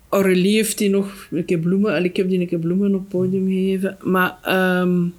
[0.09, 3.09] Aurélie heeft die nog een keer bloemen, ik heb die een keer bloemen op het
[3.09, 3.97] podium gegeven.
[4.01, 4.37] Maar
[4.81, 5.13] um,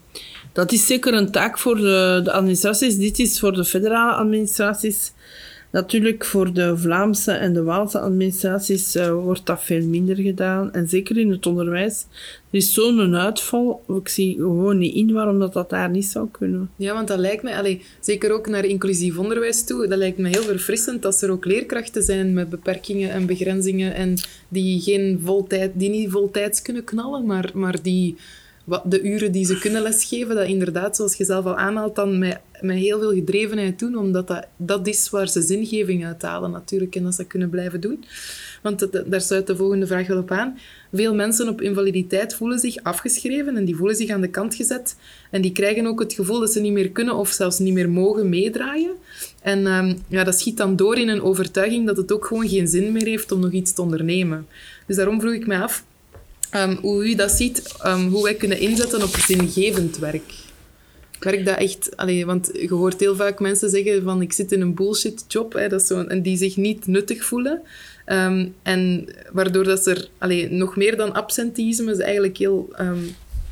[0.53, 2.97] dat is zeker een taak voor de administraties.
[2.97, 5.13] Dit is voor de federale administraties
[5.73, 10.73] Natuurlijk, voor de Vlaamse en de Waalse administraties uh, wordt dat veel minder gedaan.
[10.73, 12.07] En zeker in het onderwijs.
[12.51, 13.83] Er is zo'n uitval.
[13.89, 16.71] Ik zie gewoon niet in waarom dat, dat daar niet zou kunnen.
[16.77, 20.29] Ja, want dat lijkt mij, allez, zeker ook naar inclusief onderwijs toe, dat lijkt me
[20.29, 24.17] heel verfrissend dat er ook leerkrachten zijn met beperkingen en begrenzingen en
[24.49, 28.17] die, geen voltijd, die niet voltijds kunnen knallen, maar, maar die
[28.85, 32.39] de uren die ze kunnen lesgeven, dat inderdaad, zoals je zelf al aanhaalt, dan met,
[32.61, 37.03] met heel veel gedrevenheid doen, omdat dat, dat is waar ze zingeving uithalen natuurlijk en
[37.03, 38.05] dat ze kunnen blijven doen.
[38.63, 40.59] Want daar sluit de volgende vraag wel op aan.
[40.93, 44.97] Veel mensen op invaliditeit voelen zich afgeschreven en die voelen zich aan de kant gezet.
[45.31, 47.91] En die krijgen ook het gevoel dat ze niet meer kunnen of zelfs niet meer
[47.91, 48.91] mogen meedraaien.
[49.41, 52.69] En um, ja, dat schiet dan door in een overtuiging dat het ook gewoon geen
[52.69, 54.47] zin meer heeft om nog iets te ondernemen.
[54.87, 55.85] Dus daarom vroeg ik mij af,
[56.57, 60.33] Um, hoe u dat ziet, um, hoe wij kunnen inzetten op zingevend werk.
[61.19, 61.97] Werk dat echt...
[61.97, 65.53] Allee, want je hoort heel vaak mensen zeggen van ik zit in een bullshit job,
[65.53, 67.63] hè, dat zo, en die zich niet nuttig voelen.
[68.07, 72.69] Um, en waardoor dat er allee, nog meer dan absenteïsme is eigenlijk heel...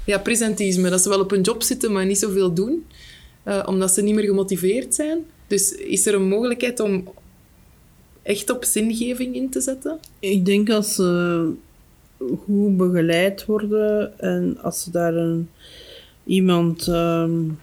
[0.05, 2.87] ja, presentisme, dat ze wel op een job zitten, maar niet zoveel doen.
[3.45, 5.19] Uh, omdat ze niet meer gemotiveerd zijn.
[5.47, 7.09] Dus is er een mogelijkheid om
[8.23, 9.99] echt op zingeving in te zetten?
[10.19, 10.99] Ik denk als...
[10.99, 11.43] Uh
[12.45, 15.49] goed begeleid worden en als ze daar een,
[16.25, 17.59] iemand um,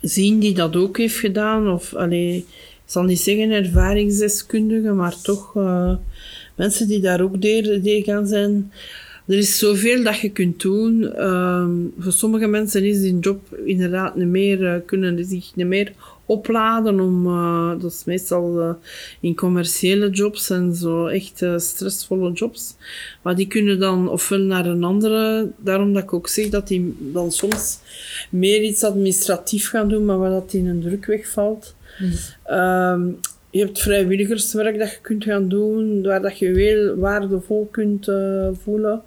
[0.00, 5.54] zien die dat ook heeft gedaan, of allee, ik zal niet zeggen ervaringsdeskundigen, maar toch
[5.54, 5.94] uh,
[6.54, 8.72] mensen die daar ook deel, gaan zijn.
[9.26, 11.22] Er is zoveel dat je kunt doen.
[11.28, 15.92] Um, voor sommige mensen is die job inderdaad niet meer, uh, kunnen zich niet meer
[16.30, 18.70] opladen om, uh, dat is meestal uh,
[19.20, 22.74] in commerciële jobs en zo echt uh, stressvolle jobs.
[23.22, 26.96] Maar die kunnen dan ofwel naar een andere, daarom dat ik ook zeg dat die
[26.98, 27.78] dan soms
[28.30, 31.74] meer iets administratief gaan doen, maar waar dat in een druk wegvalt.
[31.98, 32.56] Mm.
[32.56, 33.18] Um,
[33.50, 38.10] je hebt vrijwilligerswerk dat je kunt gaan doen, waar dat je heel waardevol kunt
[38.62, 39.02] voelen.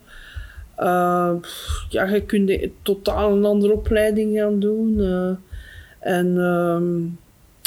[1.90, 5.02] ja, je kunt totaal een andere opleiding gaan doen.
[6.04, 7.18] En um,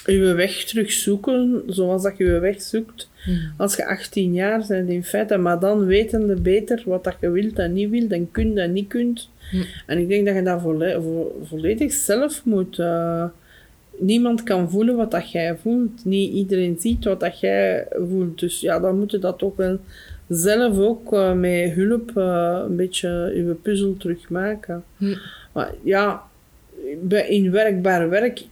[0.07, 3.09] je weg terugzoeken, zoals dat je je weg zoekt.
[3.25, 3.53] Hmm.
[3.57, 7.59] Als je 18 jaar bent in feite, maar dan wetende beter wat dat je wilt
[7.59, 9.29] en niet wilt en kunt en niet kunt.
[9.51, 9.65] Hmm.
[9.87, 10.63] En ik denk dat je dat
[11.43, 12.79] volledig zelf moet.
[12.79, 13.25] Uh,
[13.99, 16.05] niemand kan voelen wat dat jij voelt.
[16.05, 18.39] Niet iedereen ziet wat dat jij voelt.
[18.39, 19.79] Dus ja, dan moet je dat ook wel
[20.29, 24.85] zelf ook uh, met hulp uh, een beetje je puzzel terugmaken.
[24.97, 25.19] Hmm.
[25.53, 26.23] Maar ja,
[27.29, 28.45] in werkbaar werk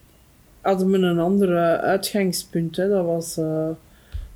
[0.61, 2.77] hadden we een ander uitgangspunt.
[2.77, 2.88] Hè.
[2.88, 3.68] Dat was, uh,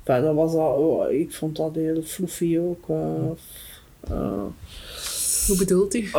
[0.03, 2.87] dat was al, oh, ik vond dat heel fluffy ook.
[2.89, 4.43] Uh,
[5.47, 6.09] Hoe bedoelt u?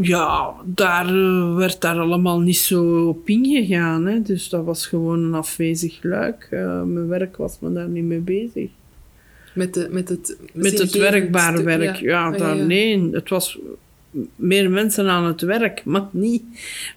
[0.00, 1.14] ja, daar
[1.54, 4.06] werd daar allemaal niet zo op ingegaan.
[4.06, 4.22] Hè.
[4.22, 6.48] Dus dat was gewoon een afwezig luik.
[6.50, 8.70] mijn werk was me daar niet mee bezig.
[9.54, 12.10] Met, de, met het, met het werkbare werk, ja.
[12.10, 13.10] ja, ah, daar, nee.
[13.10, 13.58] Het was
[14.36, 16.42] meer mensen aan het werk, maar niet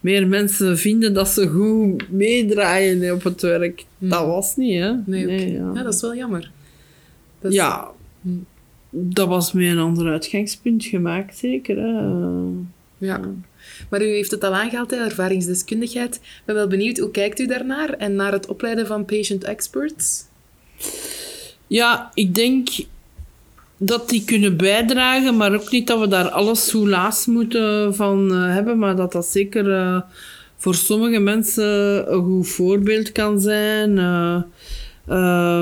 [0.01, 3.86] meer mensen vinden dat ze goed meedraaien op het werk.
[3.97, 4.09] Hmm.
[4.09, 4.93] Dat was niet, hè?
[5.05, 5.72] Nee, ja.
[5.74, 5.84] ja.
[5.84, 6.51] dat is wel jammer.
[7.39, 7.57] Dat is...
[7.57, 7.91] Ja,
[8.22, 8.45] hmm.
[8.89, 11.78] dat was met een ander uitgangspunt gemaakt, zeker.
[11.78, 12.09] Hè?
[12.97, 13.22] Ja.
[13.89, 16.16] Maar u heeft het al aangehaald, hè, ervaringsdeskundigheid.
[16.16, 20.26] Ik ben wel benieuwd, hoe kijkt u daarnaar en naar het opleiden van patient experts?
[21.68, 22.68] Ja, ik denk
[23.78, 28.53] dat die kunnen bijdragen, maar ook niet dat we daar alles soelaas moeten van uh,
[28.53, 30.01] hebben, maar dat dat zeker uh,
[30.57, 31.63] voor sommige mensen
[32.13, 33.97] een goed voorbeeld kan zijn.
[33.97, 34.41] Uh,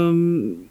[0.08, 0.68] um,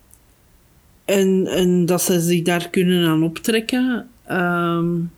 [1.05, 4.09] en, en dat ze zich daar kunnen aan optrekken.
[4.31, 5.11] Um,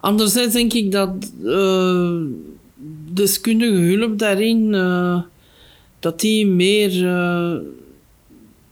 [0.00, 1.32] anderzijds denk ik dat
[3.12, 4.70] deskundige hulp daarin,
[5.98, 6.90] dat die meer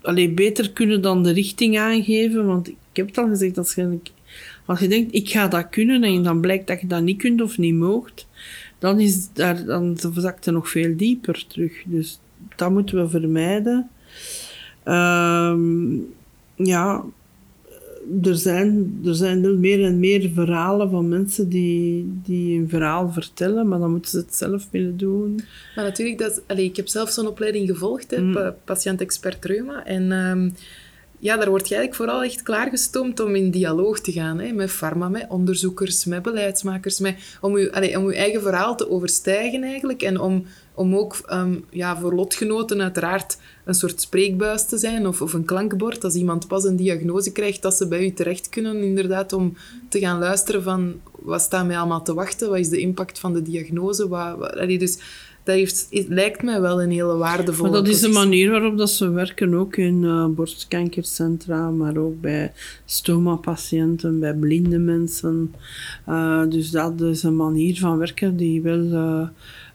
[0.03, 2.47] alleen beter kunnen dan de richting aangeven.
[2.47, 3.99] Want ik heb het al gezegd, als je,
[4.65, 7.43] als je denkt, ik ga dat kunnen, en dan blijkt dat je dat niet kunt
[7.43, 8.27] of niet moogt,
[8.79, 11.73] dan, is daar, dan zakt het nog veel dieper terug.
[11.85, 12.21] Dus
[12.57, 13.91] dat moeten we vermijden.
[14.85, 16.15] Um,
[16.57, 17.05] ja,
[18.23, 23.69] er zijn, er zijn meer en meer verhalen van mensen die, die een verhaal vertellen,
[23.69, 25.41] maar dan moeten ze het zelf willen doen.
[25.77, 28.55] Maar natuurlijk, dat, allez, ik heb zelf zo'n opleiding gevolgd, mm.
[28.65, 29.87] patiënt-expert reuma.
[29.87, 30.55] En um,
[31.21, 34.71] ja, daar word je eigenlijk vooral echt klaargestoomd om in dialoog te gaan hè, met
[34.71, 39.63] pharma, met onderzoekers, met beleidsmakers, met, om, je, allez, om je eigen verhaal te overstijgen
[39.63, 40.45] eigenlijk en om,
[40.81, 45.45] om ook um, ja, voor lotgenoten uiteraard een soort spreekbuis te zijn of, of een
[45.45, 46.05] klankbord.
[46.05, 49.57] Als iemand pas een diagnose krijgt, dat ze bij u terecht kunnen inderdaad om
[49.89, 53.33] te gaan luisteren van wat staat mij allemaal te wachten, wat is de impact van
[53.33, 54.09] de diagnose.
[54.09, 54.99] Wat, wat, dus
[55.43, 58.79] dat heeft, het lijkt mij wel een hele waardevolle Maar dat is de manier waarop
[58.79, 62.53] dat ze werken, ook in uh, borstkankercentra, maar ook bij
[62.85, 65.55] stoma-patiënten, bij blinde mensen.
[66.09, 68.83] Uh, dus dat is een manier van werken die wel...
[68.83, 69.29] Uh,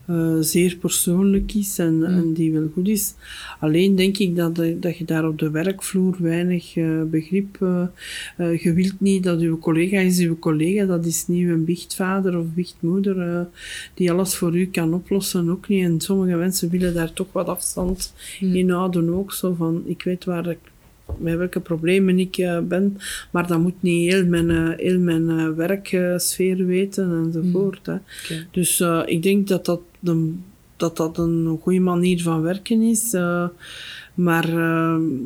[0.10, 2.04] uh, zeer persoonlijk is en, mm.
[2.04, 3.14] en, die wel goed is.
[3.60, 7.58] Alleen denk ik dat, dat je daar op de werkvloer weinig uh, begrip...
[7.62, 7.88] Uh,
[8.64, 12.46] je wilt niet dat uw collega is uw collega, dat is niet een biechtvader of
[12.54, 13.48] biechtmoeder
[13.94, 15.84] die alles voor u kan oplossen, ook niet.
[15.84, 18.56] En sommige mensen willen daar toch wat afstand mm.
[18.56, 20.60] in houden ook, zo van, ik weet waar ik
[21.18, 22.98] met welke problemen ik uh, ben.
[23.32, 27.88] Maar dat moet niet heel mijn, uh, heel mijn uh, werksfeer weten enzovoort.
[27.88, 28.02] Mm.
[28.28, 28.36] Hè.
[28.52, 29.82] Dus ik denk dat dat,
[30.78, 33.12] dat dat een goede manier van werken is.
[34.14, 34.50] maar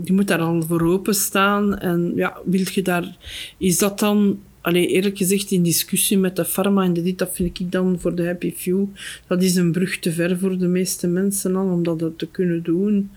[0.03, 1.77] je moet daar al voor openstaan.
[1.77, 3.17] En ja, wil je daar...
[3.57, 7.29] Is dat dan Allee, eerlijk gezegd, in discussie met de pharma en de dit, dat
[7.33, 8.85] vind ik dan voor de happy few,
[9.27, 12.63] dat is een brug te ver voor de meeste mensen al, om dat te kunnen
[12.63, 13.09] doen.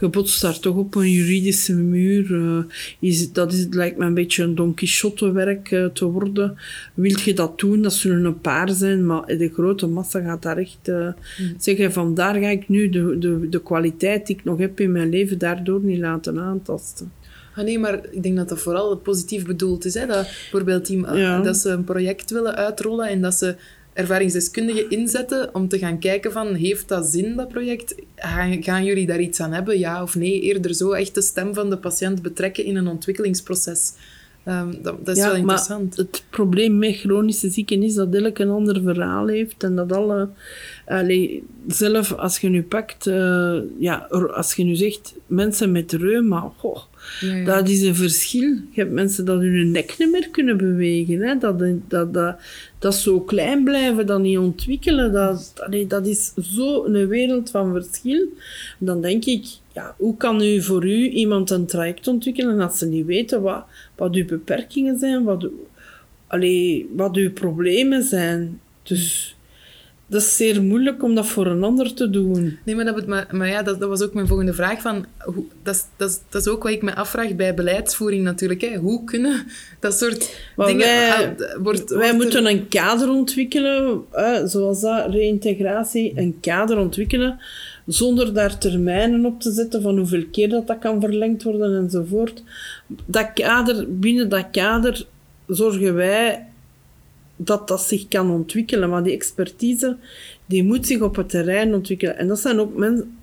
[0.00, 2.30] Je botst daar toch op een juridische muur.
[2.30, 2.58] Uh,
[2.98, 6.56] is, dat is, lijkt me een beetje een Don Quixote werk uh, te worden.
[6.94, 7.82] Wilt je dat doen?
[7.82, 11.06] Dat zullen een paar zijn, maar de grote massa gaat daar echt uh,
[11.38, 11.54] mm.
[11.58, 15.08] zeggen, vandaar ga ik nu de, de, de kwaliteit die ik nog heb in mijn
[15.08, 17.12] leven daardoor niet laten aantasten.
[17.56, 19.94] Ah, nee, maar ik denk dat dat vooral positief bedoeld is.
[19.94, 20.06] Hè?
[20.06, 21.00] Dat bijvoorbeeld die,
[21.42, 23.56] dat ze een project willen uitrollen en dat ze
[23.92, 27.94] ervaringsdeskundigen inzetten om te gaan kijken van, heeft dat zin, dat project?
[28.16, 30.40] Gaan, gaan jullie daar iets aan hebben, ja of nee?
[30.40, 33.92] Eerder zo echt de stem van de patiënt betrekken in een ontwikkelingsproces.
[34.48, 35.96] Um, dat, dat, is wel interessant.
[35.96, 39.92] Maar het probleem met chronische zieken is dat elk een ander verhaal heeft en dat
[39.92, 40.28] alle...
[40.86, 43.06] Allee, zelf, als je nu pakt...
[43.06, 43.96] Uh, ja,
[44.34, 46.52] als je nu zegt, mensen met reuma...
[46.56, 46.82] Goh,
[47.44, 48.48] dat is een verschil.
[48.70, 51.20] Je hebt mensen dat hun nek niet meer kunnen bewegen.
[51.20, 51.38] Hè?
[51.38, 52.36] Dat, dat, dat,
[52.78, 55.12] dat zo klein blijven, dat niet ontwikkelen.
[55.12, 58.28] Dat, allee, dat is zo een wereld van verschil.
[58.78, 62.86] dan denk ik, ja, hoe kan u voor u iemand een traject ontwikkelen als ze
[62.86, 63.64] niet weten wat,
[63.96, 65.48] wat uw beperkingen zijn, wat,
[66.96, 68.60] wat uw problemen zijn.
[68.82, 69.33] Dus
[70.14, 72.58] dat is zeer moeilijk om dat voor een ander te doen.
[72.64, 74.80] Nee, maar, dat, maar, maar ja, dat, dat was ook mijn volgende vraag.
[74.80, 78.22] Van, hoe, dat, is, dat, is, dat is ook wat ik me afvraag bij beleidsvoering
[78.24, 78.60] natuurlijk.
[78.60, 78.76] Hè.
[78.76, 79.46] Hoe kunnen
[79.80, 80.76] dat soort dingen...
[80.76, 84.02] Wij, ah, wordt, wij moeten een kader ontwikkelen,
[84.44, 87.38] zoals dat, reïntegratie, een kader ontwikkelen,
[87.86, 92.42] zonder daar termijnen op te zetten van hoeveel keer dat, dat kan verlengd worden enzovoort.
[93.06, 95.06] Dat kader, binnen dat kader
[95.46, 96.46] zorgen wij
[97.44, 98.88] dat dat zich kan ontwikkelen.
[98.88, 99.96] Maar die expertise,
[100.46, 102.16] die moet zich op het terrein ontwikkelen.
[102.16, 103.18] En dat zijn ook mensen...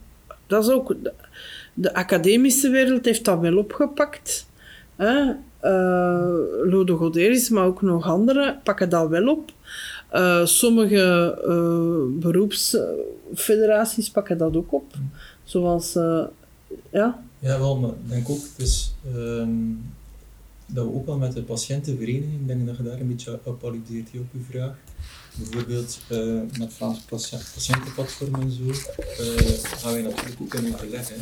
[0.47, 0.95] Dat is ook...
[1.03, 1.13] De,
[1.74, 4.49] de academische wereld heeft dat wel opgepakt.
[4.95, 5.34] Hè?
[5.63, 6.28] Uh,
[6.63, 9.51] Lode Goderis, maar ook nog anderen pakken dat wel op.
[10.13, 14.93] Uh, sommige uh, beroepsfederaties pakken dat ook op.
[15.43, 15.93] Zoals...
[16.89, 17.24] ja?
[17.39, 18.41] Ja, wel, maar ik denk ook...
[18.57, 18.95] Dus,
[20.74, 23.63] dat we ook al met de patiëntenvereniging, ik denk dat je daar een beetje op
[23.63, 24.76] alludeert op uw vraag,
[25.38, 28.74] bijvoorbeeld uh, met Vlaams patiëntenplatform en zo, uh,
[29.63, 31.09] gaan wij natuurlijk ook in overleg.
[31.09, 31.15] Hè.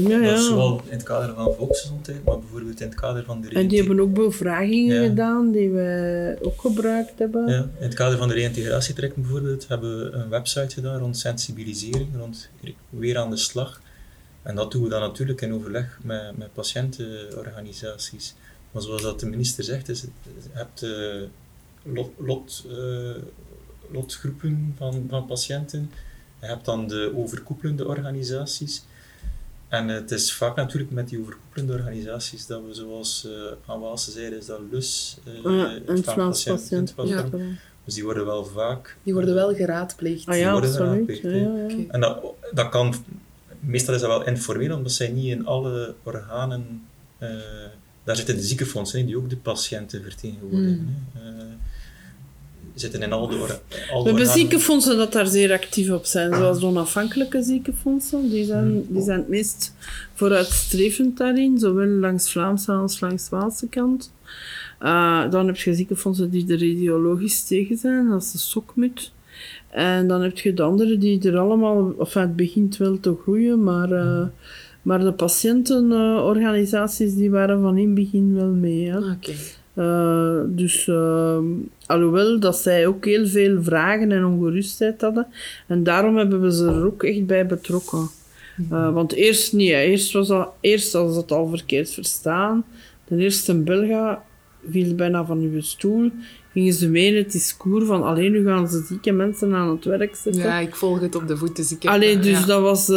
[0.00, 0.36] Ja, ja.
[0.36, 3.78] Zowel in het kader van volksgezondheid, maar bijvoorbeeld in het kader van de En die
[3.78, 7.46] hebben ook bevragingen gedaan die we ook gebruikt hebben.
[7.46, 12.08] Ja, in het kader van de reïntegratietraject bijvoorbeeld hebben we een website gedaan rond sensibilisering,
[12.16, 12.48] rond
[12.90, 13.80] weer aan de slag.
[14.42, 18.34] En dat doen we dan natuurlijk in overleg met, met patiëntenorganisaties.
[18.74, 21.22] Maar zoals dat de minister zegt, is het, je hebt uh,
[21.82, 23.14] lot, lot, uh,
[23.90, 25.90] lotgroepen van, van patiënten.
[26.40, 28.84] Je hebt dan de overkoepelende organisaties.
[29.68, 33.32] En het is vaak natuurlijk met die overkoepelende organisaties dat we, zoals uh,
[33.66, 37.28] aan Waalse zeiden, is dat LUS, uh, oh ja, een Vlaams Ja.
[37.84, 38.96] Dus die worden wel vaak...
[39.02, 40.26] Die worden wel geraadpleegd.
[40.26, 41.18] Ah ja, absoluut.
[41.22, 42.22] Ja, ja, En dat,
[42.52, 42.94] dat kan...
[43.60, 46.86] Meestal is dat wel informeel, omdat zij niet in alle organen...
[47.18, 47.28] Uh,
[48.04, 51.06] daar zitten de ziekenfondsen in, die ook de patiënten vertegenwoordigen.
[51.14, 51.62] Mm
[52.74, 53.58] zitten in al de,
[53.92, 58.30] al We hebben ziekenfondsen dat daar zeer actief op zijn, zoals de onafhankelijke ziekenfondsen.
[58.30, 58.86] Die zijn, hmm.
[58.88, 59.74] die zijn het meest
[60.14, 64.12] vooruitstrevend daarin, zowel langs Vlaamse als langs Waalse kant.
[64.82, 69.12] Uh, dan heb je ziekenfondsen die er ideologisch tegen zijn, dat is de Sokmut.
[69.70, 73.62] En dan heb je de andere die er allemaal, of het begint wel te groeien,
[73.62, 74.26] maar, uh,
[74.84, 78.90] maar de patiëntenorganisaties die waren van in het begin wel mee.
[78.90, 78.98] Hè.
[78.98, 79.36] Okay.
[79.74, 81.38] Uh, dus uh,
[81.86, 85.26] alhoewel dat zij ook heel veel vragen en ongerustheid hadden.
[85.66, 88.08] En daarom hebben we ze er ook echt bij betrokken.
[88.70, 89.70] Uh, want eerst niet.
[89.70, 92.64] Eerst, was dat, eerst was het al verkeerd verstaan.
[93.08, 94.22] De eerste Belga
[94.70, 96.10] viel bijna van uw stoel.
[96.54, 100.16] Gingen ze mee het discours van alleen nu gaan ze zieke mensen aan het werk
[100.16, 100.42] zetten.
[100.42, 101.66] Ja, ik volg het op de voeten.
[101.68, 102.88] Dus alleen, dus dat was...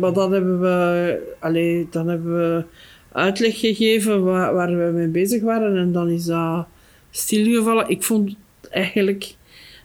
[0.00, 1.34] maar dat hebben we...
[1.38, 2.64] Allee, dan hebben we
[3.12, 6.66] uitleg gegeven waar, waar we mee bezig waren en dan is dat
[7.10, 7.88] stilgevallen.
[7.88, 8.36] Ik vond
[8.70, 9.34] eigenlijk...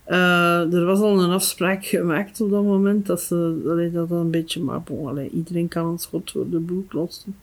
[0.10, 4.32] Uh, er was al een afspraak gemaakt op dat moment dat ze allee, dat een
[4.32, 7.36] beetje, maar bon, allee, iedereen kan een schot voor de boek lossen.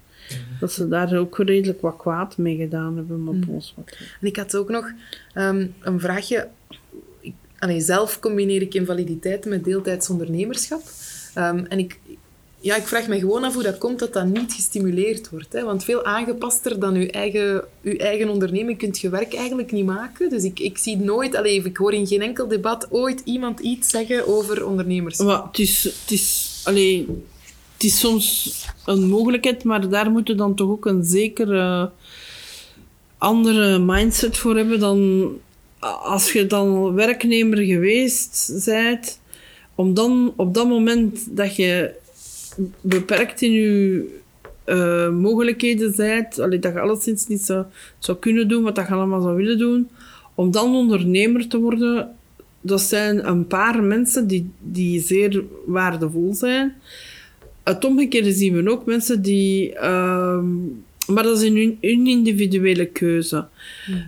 [0.61, 3.47] Dat ze daar ook redelijk wat kwaad mee gedaan hebben, maar mm.
[3.47, 3.75] wat.
[4.21, 4.91] En ik had ook nog
[5.35, 6.49] um, een vraagje.
[7.59, 10.83] allee, zelf combineer ik invaliditeit met deeltijds ondernemerschap.
[11.39, 11.99] Um, en ik,
[12.65, 15.53] ja, ik vraag me gewoon af hoe dat komt dat dat niet gestimuleerd wordt.
[15.53, 15.65] Hè?
[15.65, 20.31] Want veel aangepaster dan uw eigen, uw eigen onderneming kunt je werk eigenlijk niet maken.
[20.31, 23.91] Dus ik, ik zie nooit, allez, ik hoor in geen enkel debat ooit iemand iets
[23.91, 25.19] zeggen over ondernemers.
[25.19, 27.05] Maar het is, het is, allez,
[27.85, 31.91] het is soms een mogelijkheid, maar daar moeten dan toch ook een zekere
[33.19, 35.31] andere mindset voor hebben dan
[36.03, 39.21] als je dan werknemer geweest bent,
[39.75, 41.95] om dan op dat moment dat je
[42.81, 44.09] beperkt in je
[44.67, 47.53] uh, mogelijkheden allee, dat je alleszins niet
[47.99, 49.89] zou, kunnen doen wat je allemaal zou willen doen,
[50.35, 52.15] om dan ondernemer te worden,
[52.61, 56.75] dat zijn een paar mensen die, die zeer waardevol zijn.
[57.65, 59.73] Het omgekeerde zien we ook mensen die...
[59.75, 60.39] Uh,
[61.07, 63.47] maar dat is een, een individuele keuze.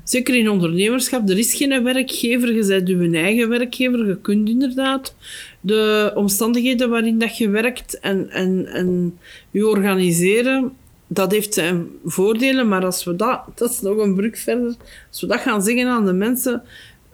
[0.04, 5.14] Zeker in ondernemerschap, er is geen werkgever, je bent je eigen werkgever, je kunt inderdaad
[5.60, 9.18] de omstandigheden waarin dat je werkt en, en, en
[9.50, 10.72] je organiseren,
[11.06, 14.74] dat heeft zijn voordelen, maar als we dat, dat is nog een brug verder,
[15.10, 16.62] als we dat gaan zeggen aan de mensen,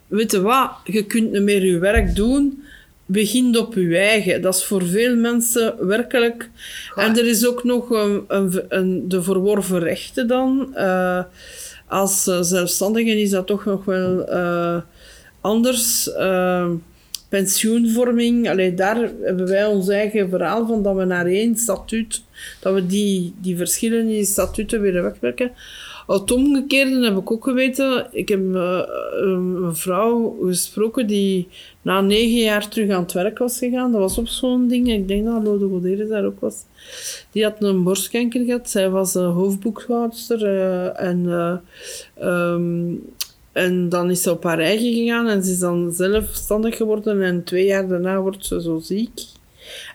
[0.07, 2.63] weet je wat, je kunt niet meer je werk doen,
[3.13, 4.43] begin op je eigen.
[4.43, 6.51] Dat is voor veel mensen werkelijk.
[6.95, 10.75] En er is ook nog een, een, een de verworven rechten dan.
[10.75, 11.23] Uh,
[11.87, 14.81] als uh, zelfstandige is dat toch nog wel uh,
[15.41, 16.11] anders.
[17.29, 22.23] pensioenvorming, allee, daar hebben wij ons eigen verhaal van dat we naar één statuut,
[22.61, 25.51] dat we die, die verschillen in statuten weer wegwerken.
[26.13, 28.07] Het omgekeerde heb ik ook geweten.
[28.11, 28.83] Ik heb uh,
[29.13, 31.49] een vrouw gesproken die
[31.83, 33.93] na negen jaar terug aan het werk was gegaan.
[33.93, 34.93] Dat was op zo'n ding.
[34.93, 36.65] Ik denk dat Lode Godere daar ook was.
[37.31, 38.71] Die had een borstkanker gehad.
[38.71, 40.43] Zij was een hoofdboekhoudster.
[40.43, 41.27] Uh, en,
[42.23, 43.03] um,
[43.53, 45.29] en dan is ze op haar eigen gegaan.
[45.29, 47.23] En ze is dan zelfstandig geworden.
[47.23, 49.32] En twee jaar daarna wordt ze zo ziek.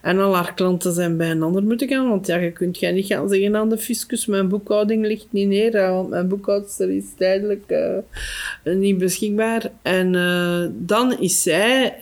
[0.01, 2.91] En al haar klanten zijn bij een ander moeten gaan, want ja, je kunt jij
[2.91, 7.05] niet gaan zeggen aan de fiscus, mijn boekhouding ligt niet neer, want mijn boekhoudster is
[7.17, 7.63] tijdelijk
[8.63, 9.71] uh, niet beschikbaar.
[9.81, 11.95] En uh, dan is zij,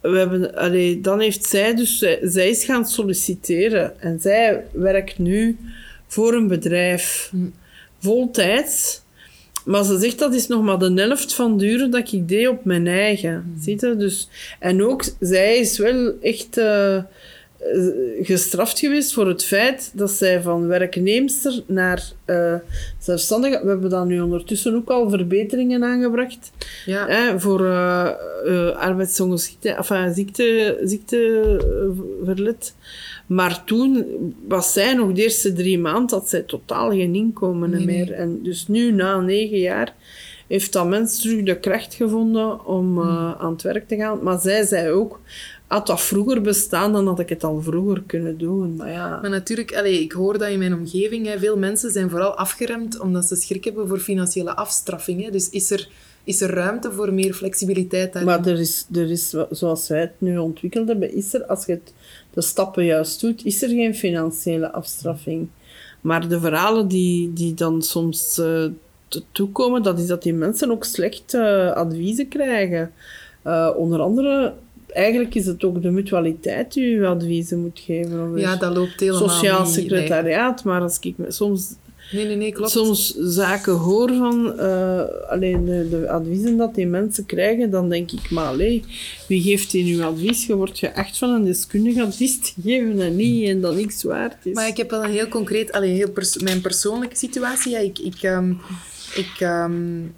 [0.00, 5.56] we hebben, allee, dan heeft zij dus, zij is gaan solliciteren en zij werkt nu
[6.06, 7.32] voor een bedrijf,
[7.98, 8.99] voltijds.
[9.70, 12.48] Maar ze zegt dat is nog maar de helft van de uren dat ik deed
[12.48, 13.32] op mijn eigen.
[13.32, 13.62] Mm.
[13.62, 13.96] Ziet je?
[13.96, 16.58] Dus, en ook, zij is wel echt...
[16.58, 17.02] Uh,
[18.22, 22.54] gestraft geweest voor het feit dat zij van werknemster naar uh,
[22.98, 23.60] zelfstandige...
[23.62, 26.50] We hebben dan nu ondertussen ook al verbeteringen aangebracht
[26.86, 27.06] ja.
[27.06, 28.10] hè, voor uh,
[28.46, 32.74] uh, arbeidsongeschiktheid, enfin, ziekte, ziekteverlet.
[33.30, 34.06] Maar toen
[34.48, 38.12] was zij nog de eerste drie maanden, dat zij totaal geen inkomen meer.
[38.12, 39.94] En dus nu, na negen jaar,
[40.46, 44.22] heeft dat mens terug de kracht gevonden om uh, aan het werk te gaan.
[44.22, 45.20] Maar zij zei ook,
[45.66, 48.76] had dat vroeger bestaan, dan had ik het al vroeger kunnen doen.
[48.76, 49.18] Maar, ja.
[49.20, 53.00] maar natuurlijk, allez, ik hoor dat in mijn omgeving, hè, veel mensen zijn vooral afgeremd
[53.00, 55.32] omdat ze schrik hebben voor financiële afstraffingen.
[55.32, 55.88] Dus is er,
[56.24, 58.30] is er ruimte voor meer flexibiliteit daarin?
[58.30, 61.72] Maar er is, er is, zoals wij het nu ontwikkeld hebben, is er, als je
[61.72, 61.92] het,
[62.30, 65.48] de stappen juist doet, is er geen financiële afstraffing.
[66.00, 68.66] Maar de verhalen die, die dan soms uh,
[69.32, 72.92] toekomen, dat is dat die mensen ook slecht uh, adviezen krijgen.
[73.46, 74.54] Uh, onder andere
[74.92, 78.36] eigenlijk is het ook de mutualiteit die u adviezen moet geven.
[78.36, 81.74] ja, dat loopt helemaal Sociaal secretariaat, maar als ik soms...
[82.10, 82.70] Nee, nee, nee, klopt.
[82.70, 88.10] Soms zaken hoor van uh, alleen de, de, adviezen dat die mensen krijgen, dan denk
[88.10, 88.84] ik, maar allee,
[89.28, 90.46] wie geeft die nu advies?
[90.46, 94.46] Je wordt geacht van een deskundige advies te geven en niet, en dat niks waard
[94.46, 94.54] is.
[94.54, 97.70] Maar ik heb wel een heel concreet, alleen heel mijn persoonlijke situatie.
[97.72, 98.60] Ja, ik, ik, um,
[99.14, 100.14] ik um,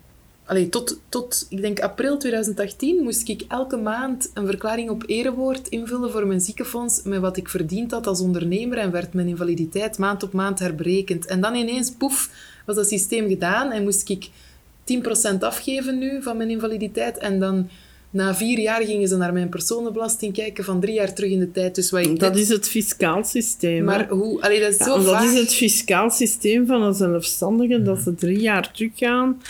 [0.52, 6.10] Tot, tot, ik denk april 2018 moest ik elke maand een verklaring op erewoord invullen
[6.10, 10.22] voor mijn ziekenfonds met wat ik verdiend had als ondernemer en werd mijn invaliditeit maand
[10.22, 11.26] op maand herberekend.
[11.26, 12.30] En dan ineens, poef,
[12.66, 14.28] was dat systeem gedaan en moest ik
[15.34, 17.68] 10% afgeven nu van mijn invaliditeit en dan
[18.12, 21.50] na vier jaar gingen ze naar mijn personenbelasting kijken van drie jaar terug in de
[21.50, 21.74] tijd.
[21.74, 23.84] Dus wat ik dat is het fiscaal systeem.
[23.84, 24.42] Maar hoe...
[24.42, 28.40] Allee, dat is zo Dat is het fiscaal systeem van een zelfstandige, dat ze drie
[28.40, 29.42] jaar teruggaan.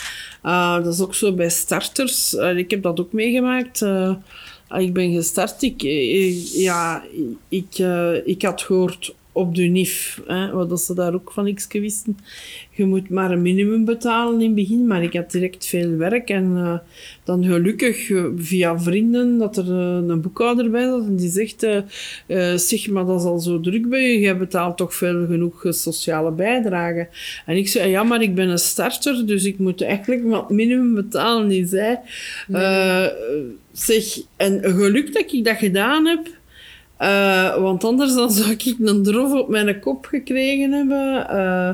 [0.43, 2.33] Uh, dat is ook zo bij starters.
[2.33, 3.81] Uh, ik heb dat ook meegemaakt.
[3.81, 4.15] Uh,
[4.77, 5.61] ik ben gestart.
[5.61, 5.81] Ik,
[6.53, 7.03] ja,
[7.49, 7.77] ik,
[8.25, 12.17] ik had gehoord op de NIF, hè, wat ze daar ook van x wisten.
[12.71, 16.29] Je moet maar een minimum betalen in het begin, maar ik had direct veel werk.
[16.29, 16.77] En uh,
[17.23, 21.67] dan gelukkig uh, via vrienden dat er uh, een boekhouder bij zat en die zegt,
[22.61, 26.31] zeg maar dat is al zo druk bij je, jij betaalt toch veel genoeg sociale
[26.31, 27.07] bijdragen.
[27.45, 30.93] En ik zei, ja maar ik ben een starter, dus ik moet eigenlijk wat minimum
[30.93, 31.47] betalen.
[31.47, 31.97] Die zei,
[32.47, 33.09] nee.
[33.71, 36.27] zeg, en geluk dat ik dat gedaan heb,
[36.99, 41.27] uh, want anders dan zou ik een drof op mijn kop gekregen hebben.
[41.31, 41.69] Uh,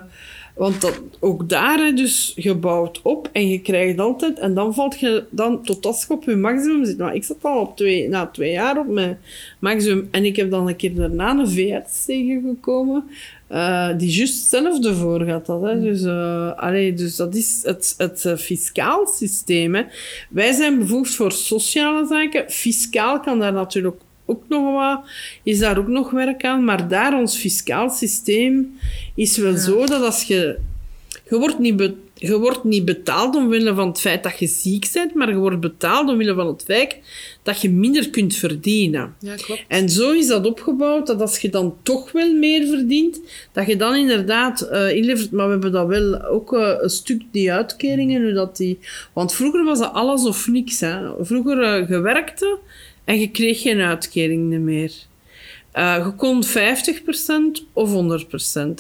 [0.60, 4.40] want dat, ook daar, dus je bouwt op en je krijgt altijd...
[4.40, 6.98] En dan valt je dan tot als je op je maximum zit.
[6.98, 9.20] Maar ik zat al op twee, na twee jaar op mijn
[9.60, 10.08] maximum.
[10.12, 13.04] En ik heb dan een keer daarna een veearts tegengekomen.
[13.52, 15.46] Uh, die juist hetzelfde voor had.
[15.46, 15.82] Dat, hè.
[15.82, 19.76] Dus, uh, allee, dus dat is het, het fiscaal systeem.
[19.76, 19.84] Hè.
[20.30, 22.52] Wij zijn bevoegd voor sociale zaken.
[22.52, 25.02] Fiscaal kan daar natuurlijk ook nog wat,
[25.44, 26.64] is daar ook nog werk aan.
[26.64, 28.78] Maar daar, ons fiscaal systeem
[29.16, 30.58] is wel zo dat als je...
[31.30, 35.14] Je wordt, niet je wordt niet betaald omwille van het feit dat je ziek bent,
[35.14, 36.98] maar je wordt betaald omwille van het feit
[37.44, 39.16] dat je minder kunt verdienen.
[39.20, 39.64] Ja, klopt.
[39.68, 43.22] En zo is dat opgebouwd, dat als je dan toch wel meer verdient,
[43.52, 45.32] dat je dan inderdaad uh, inlevert.
[45.32, 48.80] Maar we hebben dat wel ook uh, een stuk, die uitkeringen, nu dat die...
[49.14, 50.80] Want vroeger was dat alles of niks.
[50.80, 51.26] Hè.
[51.26, 52.58] Vroeger uh, gewerkte
[53.10, 54.94] en je kreeg geen uitkering meer.
[55.74, 58.24] Uh, je kon 50% of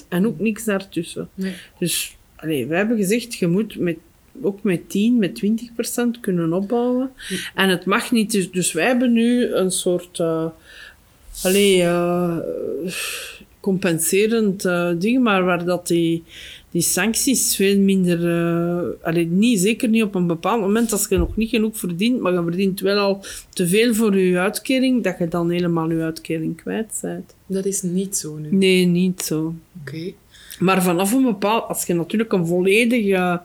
[0.01, 1.29] 100% en ook niks daartussen.
[1.33, 1.53] Nee.
[1.79, 3.97] Dus allee, we hebben gezegd, je moet met,
[4.41, 5.41] ook met 10, met
[6.17, 7.11] 20% kunnen opbouwen.
[7.55, 10.45] En het mag niet, dus, dus wij hebben nu een soort uh,
[11.43, 12.37] allee, uh,
[13.59, 14.61] compenserend
[14.97, 16.23] ding, maar waar dat die
[16.71, 18.19] die sancties veel minder...
[19.05, 22.33] Uh, niet, zeker niet op een bepaald moment als je nog niet genoeg verdient, maar
[22.33, 26.61] je verdient wel al te veel voor je uitkering, dat je dan helemaal je uitkering
[26.61, 27.35] kwijt bent.
[27.45, 28.47] Dat is niet zo nu?
[28.51, 29.53] Nee, niet zo.
[29.81, 30.13] Oké.
[30.59, 31.67] Maar vanaf een bepaald...
[31.67, 33.41] Als je natuurlijk een volledige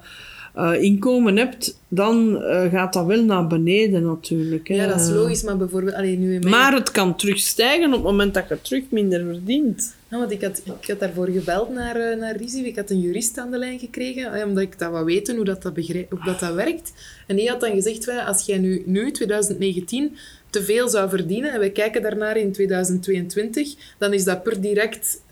[0.57, 4.69] uh, inkomen hebt, dan uh, gaat dat wel naar beneden natuurlijk.
[4.69, 4.75] Hè.
[4.75, 5.95] Ja, dat is logisch, maar bijvoorbeeld...
[5.95, 6.49] Allee, nu mijn...
[6.49, 9.95] Maar het kan terugstijgen op het moment dat je terug minder verdient.
[10.11, 12.65] Ja, want ik had, ik had daarvoor gebeld naar, uh, naar Rizzi.
[12.65, 15.63] Ik had een jurist aan de lijn gekregen, omdat ik dat wou weten hoe dat,
[15.63, 16.93] dat, begrijp, hoe dat, dat werkt.
[17.27, 20.17] En die had dan gezegd, als jij nu, nu, 2019,
[20.51, 25.23] te veel zou verdienen en we kijken daarnaar in 2022, dan is dat per direct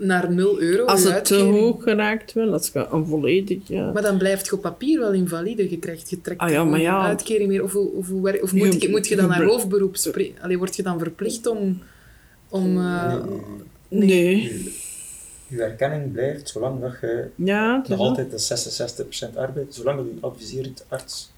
[0.00, 0.84] naar 0 euro.
[0.84, 3.58] Als het te hoog geraakt wel, als je een volledig...
[3.68, 3.92] Ja.
[3.92, 5.70] Maar dan blijft je op papier wel invalide.
[5.70, 7.02] Je krijgt je trekt ah, ja, maar ja.
[7.06, 7.62] uitkering meer.
[7.62, 10.42] Of, of, of, of moet, je, moet je dan naar hoofdberoep spreken?
[10.42, 11.82] Allee, word je dan verplicht om...
[12.48, 13.14] om uh,
[13.88, 14.06] nee.
[14.06, 14.72] nee.
[15.46, 20.84] Je erkenning blijft zolang dat je ja, nog altijd de 66% arbeid, zolang je adviserend
[20.88, 21.30] arts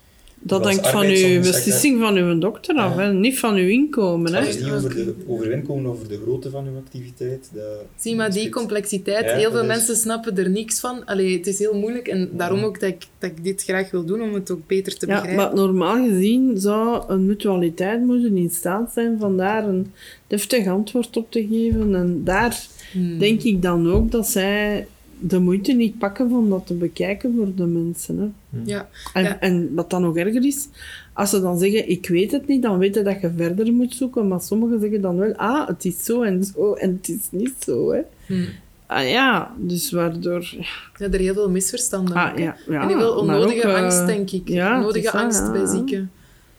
[0.43, 3.13] Dat hangt van uw beslissing van uw dokter af, hè?
[3.13, 4.35] niet van uw inkomen.
[4.35, 7.51] Het gaat niet over, de, over uw inkomen, over de grootte van uw activiteit.
[7.97, 9.33] Zie maar die complexiteit.
[9.33, 11.05] heel veel mensen snappen er niks van.
[11.05, 14.05] Allee, het is heel moeilijk en daarom ook dat ik, dat ik dit graag wil
[14.05, 15.33] doen, om het ook beter te begrijpen.
[15.33, 19.93] Ja, maar normaal gezien zou een mutualiteit moeten in staat zijn van daar een
[20.27, 21.95] deftig antwoord op te geven.
[21.95, 23.19] En daar hmm.
[23.19, 24.87] denk ik dan ook dat zij
[25.23, 28.19] de moeite niet pakken om dat te bekijken voor de mensen.
[28.19, 28.29] Hè.
[28.51, 28.67] Hmm.
[28.67, 28.89] Ja.
[29.13, 30.69] En, en wat dan nog erger is,
[31.13, 34.29] als ze dan zeggen, ik weet het niet, dan weten dat je verder moet zoeken.
[34.29, 37.55] Maar sommigen zeggen dan wel, ah, het is zo en zo en het is niet
[37.59, 37.93] zo.
[37.93, 38.01] Hè.
[38.27, 38.47] Hmm.
[38.87, 40.55] Ah, ja, dus waardoor...
[40.97, 42.15] Ja, er heel veel misverstanden.
[42.15, 44.49] Ah, ja, ja, en heel veel onnodige ook, angst, denk ik.
[44.49, 46.11] Ja, onnodige angst bij zieken.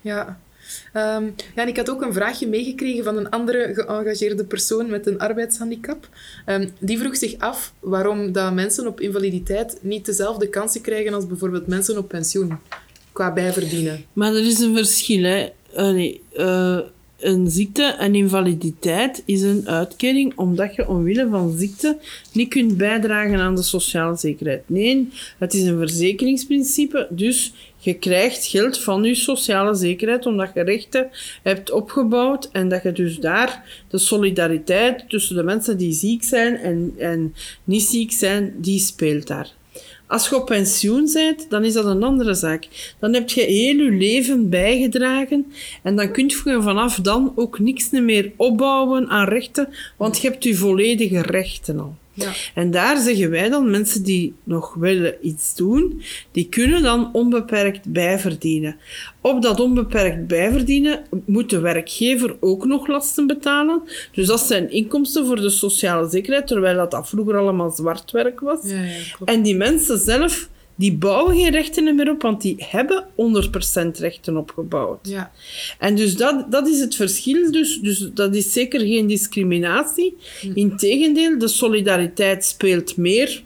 [0.02, 0.40] Ja.
[0.94, 5.20] Um, ja, ik had ook een vraagje meegekregen van een andere geëngageerde persoon met een
[5.20, 6.10] arbeidshandicap.
[6.46, 11.28] Um, die vroeg zich af waarom dat mensen op invaliditeit niet dezelfde kansen krijgen als
[11.28, 12.58] bijvoorbeeld mensen op pensioen,
[13.12, 14.06] qua bijverdienen.
[14.14, 15.50] Maar er is een verschil, hè.
[15.78, 16.80] Uh,
[17.24, 21.98] een ziekte, een invaliditeit, is een uitkering omdat je omwille van ziekte
[22.32, 24.64] niet kunt bijdragen aan de sociale zekerheid.
[24.66, 30.64] Nee, het is een verzekeringsprincipe, dus je krijgt geld van je sociale zekerheid omdat je
[30.64, 31.10] rechten
[31.44, 36.58] hebt opgebouwd en dat je dus daar de solidariteit tussen de mensen die ziek zijn
[36.58, 39.52] en, en niet ziek zijn, die speelt daar.
[40.14, 42.68] Als je op pensioen bent, dan is dat een andere zaak.
[43.00, 45.46] Dan heb je heel je leven bijgedragen
[45.84, 50.44] en dan kun je vanaf dan ook niks meer opbouwen aan rechten, want je hebt
[50.44, 51.96] je volledige rechten al.
[52.14, 52.32] Ja.
[52.54, 56.02] En daar zeggen wij dan, mensen die nog willen iets doen,
[56.32, 58.76] die kunnen dan onbeperkt bijverdienen.
[59.22, 63.82] Op dat onbeperkt bijverdienen moet de werkgever ook nog lasten betalen.
[64.12, 68.40] Dus dat zijn inkomsten voor de sociale zekerheid, terwijl dat, dat vroeger allemaal zwart werk
[68.40, 68.60] was.
[68.64, 68.92] Ja, ja,
[69.26, 74.38] en die mensen zelf die bouwen geen rechten meer op, want die hebben 100% rechten
[74.38, 75.08] opgebouwd.
[75.08, 75.32] Ja.
[75.80, 77.52] En dus dat, dat is het verschil.
[77.52, 80.18] Dus, dus dat is zeker geen discriminatie.
[80.42, 80.52] Hm.
[80.54, 83.44] Integendeel, de solidariteit speelt meer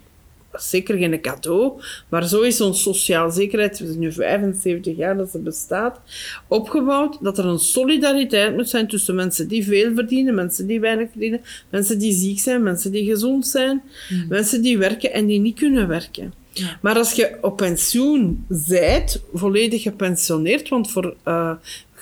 [0.51, 5.39] zeker geen cadeau, maar zo is onze sociale zekerheid, is nu 75 jaar dat ze
[5.39, 5.99] bestaat,
[6.47, 11.09] opgebouwd dat er een solidariteit moet zijn tussen mensen die veel verdienen, mensen die weinig
[11.09, 14.27] verdienen, mensen die ziek zijn, mensen die gezond zijn, hm.
[14.27, 16.33] mensen die werken en die niet kunnen werken.
[16.81, 21.51] Maar als je op pensioen zijt, volledig gepensioneerd, want voor uh,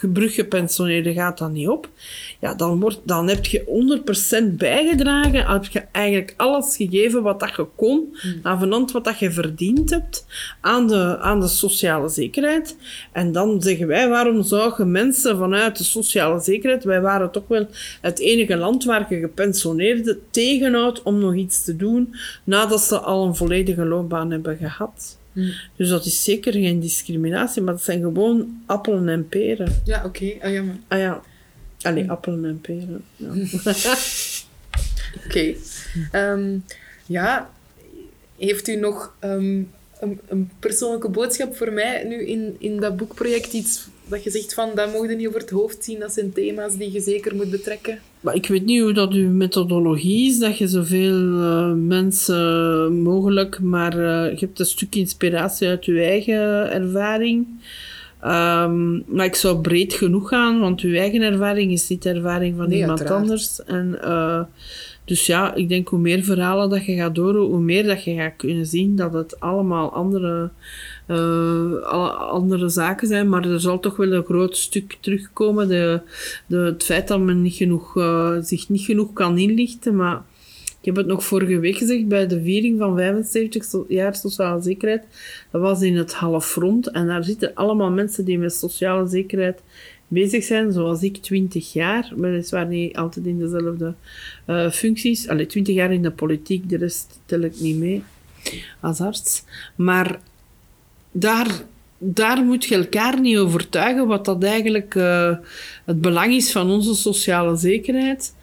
[0.01, 1.89] bruggepensioneerden gaat dat niet op,
[2.39, 4.03] ja, dan, wordt, dan heb je
[4.51, 5.45] 100% bijgedragen.
[5.45, 8.39] heb je eigenlijk alles gegeven wat dat je kon, mm.
[8.41, 10.25] aan wat dat je verdiend hebt,
[10.61, 12.77] aan de, aan de sociale zekerheid.
[13.11, 17.47] En dan zeggen wij, waarom zou je mensen vanuit de sociale zekerheid, wij waren toch
[17.47, 17.67] wel
[18.01, 23.25] het enige land waar je gepensioneerden tegenhoudt om nog iets te doen, nadat ze al
[23.25, 25.17] een volledige loopbaan hebben gehad.
[25.36, 25.53] Mm.
[25.75, 29.81] Dus dat is zeker geen discriminatie, maar dat zijn gewoon appelen en peren.
[29.86, 30.07] Ja, oké.
[30.07, 30.39] Okay.
[30.41, 30.77] Ah, ja, maar...
[30.88, 31.21] ah ja.
[31.81, 33.03] Allee, appelen en peren.
[33.15, 33.33] Ja.
[35.25, 35.55] Oké.
[36.11, 36.57] Ehm,
[37.05, 37.51] ja,
[38.38, 39.61] heeft u nog ehm,
[39.99, 43.53] een, een, persoonlijke boodschap voor mij nu in, in dat boekproject?
[43.53, 46.77] Iets dat je zegt van, dat mogen niet over het hoofd zien, dat zijn thema's
[46.77, 47.99] die je zeker moet betrekken?
[48.26, 53.59] Maar ik weet niet hoe dat uw methodologie is, dat je zoveel uh, mensen mogelijk,
[53.59, 57.47] maar uh, je hebt een stuk inspiratie uit je eigen ervaring.
[58.23, 62.57] Um, maar ik zou breed genoeg gaan, want uw eigen ervaring is niet de ervaring
[62.57, 63.63] van iemand anders.
[63.63, 64.41] En, uh,
[65.05, 68.15] dus ja, ik denk hoe meer verhalen dat je gaat horen, hoe meer dat je
[68.15, 70.49] gaat kunnen zien dat het allemaal andere,
[71.07, 71.81] uh,
[72.29, 73.29] andere zaken zijn.
[73.29, 75.67] Maar er zal toch wel een groot stuk terugkomen.
[75.67, 76.01] De,
[76.47, 79.95] de, het feit dat men niet genoeg, uh, zich niet genoeg kan inlichten.
[79.95, 80.23] Maar
[80.85, 85.03] ik heb het nog vorige week gezegd bij de viering van 75 jaar sociale zekerheid.
[85.51, 89.61] Dat was in het halfrond en daar zitten allemaal mensen die met sociale zekerheid
[90.22, 92.11] bezig zijn, zoals ik, 20 jaar.
[92.16, 93.93] Weliswaar niet altijd in dezelfde
[94.47, 95.28] uh, functies.
[95.28, 98.03] Allee, 20 jaar in de politiek, de rest tel ik niet mee
[98.80, 99.43] als arts.
[99.76, 100.20] Maar
[101.11, 101.47] daar,
[101.97, 105.38] daar moet je elkaar niet overtuigen wat dat eigenlijk uh,
[105.86, 108.34] het belang is van onze sociale zekerheid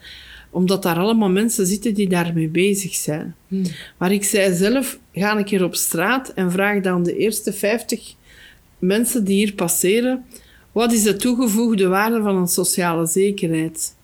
[0.53, 3.35] omdat daar allemaal mensen zitten die daarmee bezig zijn.
[3.47, 3.63] Hmm.
[3.97, 8.13] Maar ik zei zelf, ga een keer op straat en vraag dan de eerste 50
[8.79, 10.25] mensen die hier passeren,
[10.73, 13.95] wat is de toegevoegde waarde van een sociale zekerheid?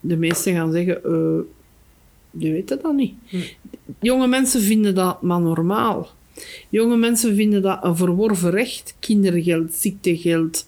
[0.00, 1.40] De meesten gaan zeggen, uh,
[2.30, 3.14] die weten dat niet.
[3.26, 3.42] Hmm.
[4.00, 6.08] Jonge mensen vinden dat maar normaal.
[6.68, 8.96] Jonge mensen vinden dat een verworven recht.
[8.98, 10.66] Kindergeld, ziektegeld,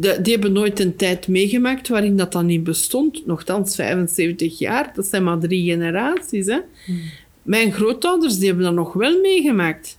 [0.00, 3.26] de, die hebben nooit een tijd meegemaakt waarin dat dan niet bestond.
[3.26, 6.46] Nochtans 75 jaar, dat zijn maar drie generaties.
[6.46, 6.58] Hè?
[6.84, 7.00] Hmm.
[7.42, 9.98] Mijn grootouders die hebben dat nog wel meegemaakt.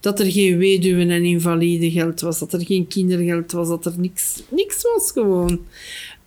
[0.00, 4.42] Dat er geen weduwen- en invalidegeld was, dat er geen kindergeld was, dat er niks,
[4.48, 5.60] niks was gewoon.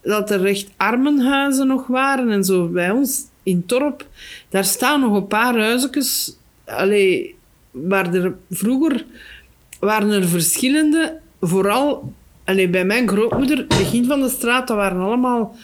[0.01, 2.67] Dat er echt armenhuizen nog waren en zo.
[2.67, 4.07] Bij ons in Torp,
[4.49, 6.37] daar staan nog een paar huisjes.
[6.65, 7.35] Allee,
[7.71, 9.05] waar er vroeger
[9.79, 12.13] waren er verschillende, vooral
[12.43, 15.55] allee, bij mijn grootmoeder, begin van de straat, dat waren allemaal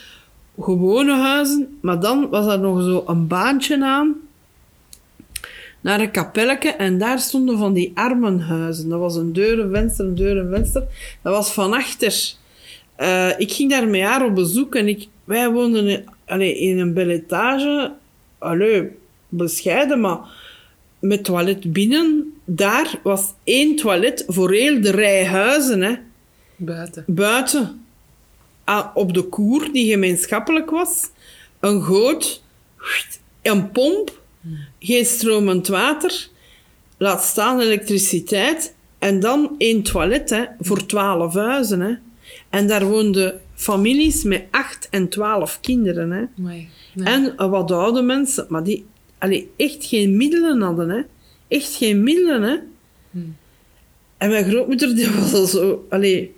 [0.60, 4.16] gewone huizen, maar dan was er nog zo een baantje aan
[5.82, 8.90] naar een kapelletje en daar stonden van die armenhuizen.
[8.90, 10.84] Dat was een deur, een venster, een deur, een venster.
[11.22, 12.34] Dat was van achter.
[12.98, 16.80] Uh, ik ging daar met haar op bezoek en ik, wij woonden in, allee, in
[16.80, 17.94] een belletage.
[18.38, 18.90] Allee,
[19.30, 20.20] bescheiden, maar
[21.00, 22.34] met toilet binnen.
[22.46, 25.82] Daar was één toilet voor heel de rij huizen.
[25.82, 25.94] Hè.
[26.56, 27.04] Buiten.
[27.08, 27.86] Buiten.
[28.64, 31.10] Ah, op de koer, die gemeenschappelijk was.
[31.60, 32.44] Een goot.
[33.42, 34.19] Een pomp
[34.80, 36.28] geen stromend water,
[36.98, 41.80] laat staan elektriciteit en dan één toilet hè, voor twaalf huizen.
[41.80, 41.94] Hè.
[42.50, 46.12] En daar woonden families met acht en twaalf kinderen.
[46.12, 46.26] Hè.
[47.04, 48.86] En wat oude mensen, maar die
[49.18, 50.90] allee, echt geen middelen hadden.
[50.90, 51.02] Hè.
[51.48, 52.42] Echt geen middelen.
[52.42, 52.58] Hè.
[53.12, 53.36] Hmm.
[54.18, 55.86] En mijn grootmoeder die was al zo...
[55.90, 56.36] Allee,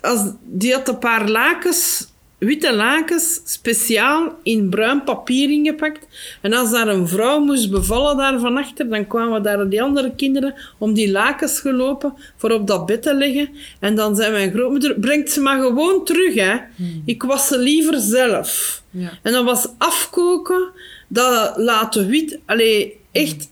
[0.00, 2.09] als, die had een paar lakens
[2.40, 6.06] witte lakens speciaal in bruin papier ingepakt.
[6.40, 10.14] En als daar een vrouw moest bevallen daar van achter, dan kwamen daar die andere
[10.16, 13.48] kinderen om die lakens gelopen voor op dat bed te leggen.
[13.80, 16.56] En dan zei mijn grootmoeder, brengt ze maar gewoon terug, hè.
[16.76, 17.02] Hmm.
[17.04, 18.82] Ik was ze liever zelf.
[18.90, 19.10] Ja.
[19.22, 20.70] En dan was afkoken,
[21.08, 22.38] dat laten wit...
[22.46, 23.50] Allee, echt...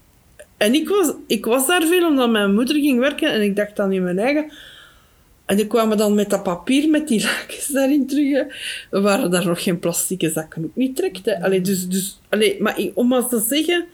[0.57, 3.77] En ik was, ik was daar veel omdat mijn moeder ging werken en ik dacht
[3.77, 4.53] dan in mijn eigen
[5.49, 8.47] en die kwamen dan met dat papier, met die lakens daarin terug.
[8.91, 11.29] We waren daar nog geen plastieke zakken ook niet trekt.
[11.41, 13.85] Allee, dus, dus, allee, maar om maar te zeggen,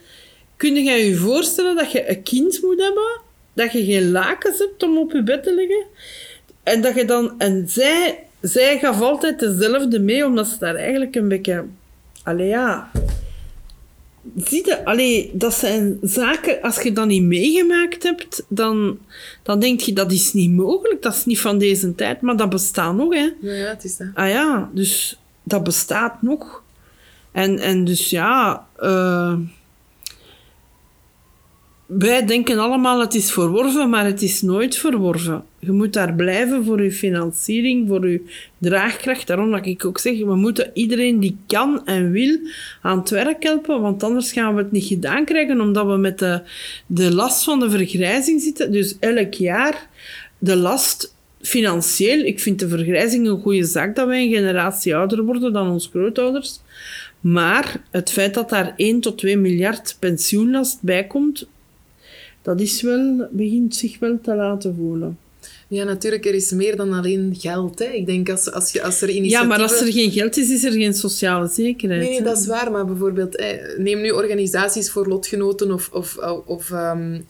[0.57, 3.21] kun je je voorstellen dat je een kind moet hebben,
[3.53, 5.85] dat je geen lakens hebt om op je bed te leggen,
[6.63, 7.35] en dat je dan...
[7.39, 11.65] En zij, zij gaf altijd dezelfde mee, omdat ze daar eigenlijk een beetje...
[12.23, 12.91] Allee, ja
[14.37, 18.99] zie je, allee, dat zijn zaken, als je dat niet meegemaakt hebt, dan,
[19.43, 22.49] dan denk je dat is niet mogelijk, dat is niet van deze tijd, maar dat
[22.49, 23.31] bestaat nog, hè.
[23.41, 24.09] Ja, ja het is dat.
[24.15, 26.63] Ah ja, dus dat bestaat nog.
[27.33, 29.35] En, en dus ja, uh,
[31.99, 35.45] wij denken allemaal het is verworven, maar het is nooit verworven.
[35.59, 38.21] Je moet daar blijven voor je financiering, voor je
[38.59, 39.27] draagkracht.
[39.27, 42.39] Daarom dat ik ook zeg, we moeten iedereen die kan en wil
[42.83, 46.19] aan het werk helpen, want anders gaan we het niet gedaan krijgen, omdat we met
[46.19, 46.43] de,
[46.87, 48.73] de last van de vergrijzing zitten.
[48.73, 49.89] Dus elk jaar
[50.39, 52.25] de last financieel.
[52.25, 55.91] Ik vind de vergrijzing een goede zaak dat wij een generatie ouder worden dan onze
[55.91, 56.61] grootouders.
[57.21, 61.47] Maar het feit dat daar 1 tot 2 miljard pensioenlast bij komt,
[62.45, 65.19] dat is wel, begint zich wel te laten voelen.
[65.69, 67.79] Ja, natuurlijk, er is meer dan alleen geld.
[67.79, 67.85] Hè.
[67.85, 69.49] Ik denk als, als, je, als er initiatieven...
[69.49, 72.09] Ja, maar als er geen geld is, is er geen sociale zekerheid.
[72.09, 72.71] Nee, dat is waar.
[72.71, 73.43] Maar bijvoorbeeld,
[73.77, 77.21] neem nu organisaties voor lotgenoten of, of, of ehm,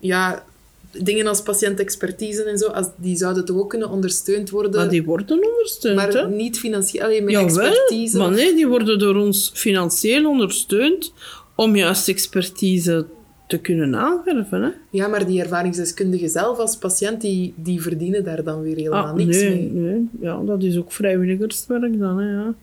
[0.00, 0.44] ja,
[0.92, 4.74] dingen als patiëntexpertise en zo, als, die zouden toch ook kunnen ondersteund worden.
[4.74, 6.28] Maar die worden ondersteund, Maar hè?
[6.28, 8.18] niet financieel, alleen met expertise.
[8.18, 11.12] maar nee, die worden door ons financieel ondersteund
[11.54, 13.06] om juist expertise
[13.48, 14.62] te kunnen aanwerven.
[14.62, 14.68] Hè?
[14.90, 19.14] Ja, maar die ervaringsdeskundigen zelf als patiënt, die, die verdienen daar dan weer helemaal ah,
[19.14, 19.70] niks nee, mee.
[19.70, 22.18] Nee, ja, dat is ook vrijwilligerswerk dan.
[22.18, 22.54] Hè, ja.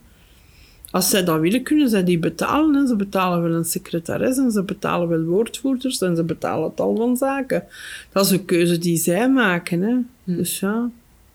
[0.92, 2.76] Als zij dat willen, kunnen zij die betalen.
[2.76, 2.88] Hè.
[2.88, 7.18] Ze betalen wel een secretaris en ze betalen wel woordvoerders en ze betalen tal van
[7.18, 7.64] zaken.
[8.12, 9.82] Dat is een keuze die zij maken.
[9.82, 9.96] Hè.
[10.24, 10.36] Hm.
[10.36, 10.90] Dus ja.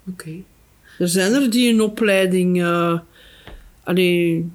[0.08, 0.30] Oké.
[0.98, 2.56] Er zijn er die een opleiding...
[2.56, 2.98] Uh,
[3.82, 4.50] allee,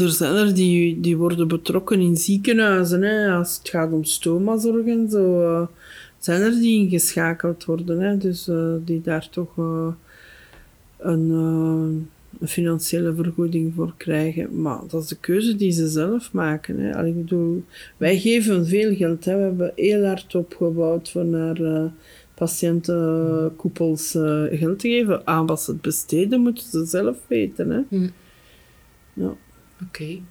[0.00, 3.02] er zijn er die, die worden betrokken in ziekenhuizen.
[3.02, 3.32] Hè.
[3.32, 5.66] Als het gaat om stomazorg en zo, uh,
[6.18, 8.00] zijn er die ingeschakeld worden.
[8.00, 8.16] Hè.
[8.16, 9.88] Dus uh, die daar toch uh,
[10.98, 12.08] een, een,
[12.48, 14.60] financiële vergoeding voor krijgen.
[14.60, 16.78] Maar dat is de keuze die ze zelf maken.
[16.78, 16.96] Hè.
[16.96, 17.64] Allee, ik bedoel,
[17.96, 19.24] wij geven veel geld.
[19.24, 19.36] Hè.
[19.36, 21.90] We hebben heel hard opgebouwd voor naar
[22.34, 24.10] patiëntenkoepels
[24.50, 25.26] geld te geven.
[25.26, 27.70] Aan wat ze het besteden, moeten ze zelf weten.
[27.70, 27.80] Hè.
[27.88, 28.08] Hm.
[29.12, 29.36] Ja.
[29.82, 30.22] Oké.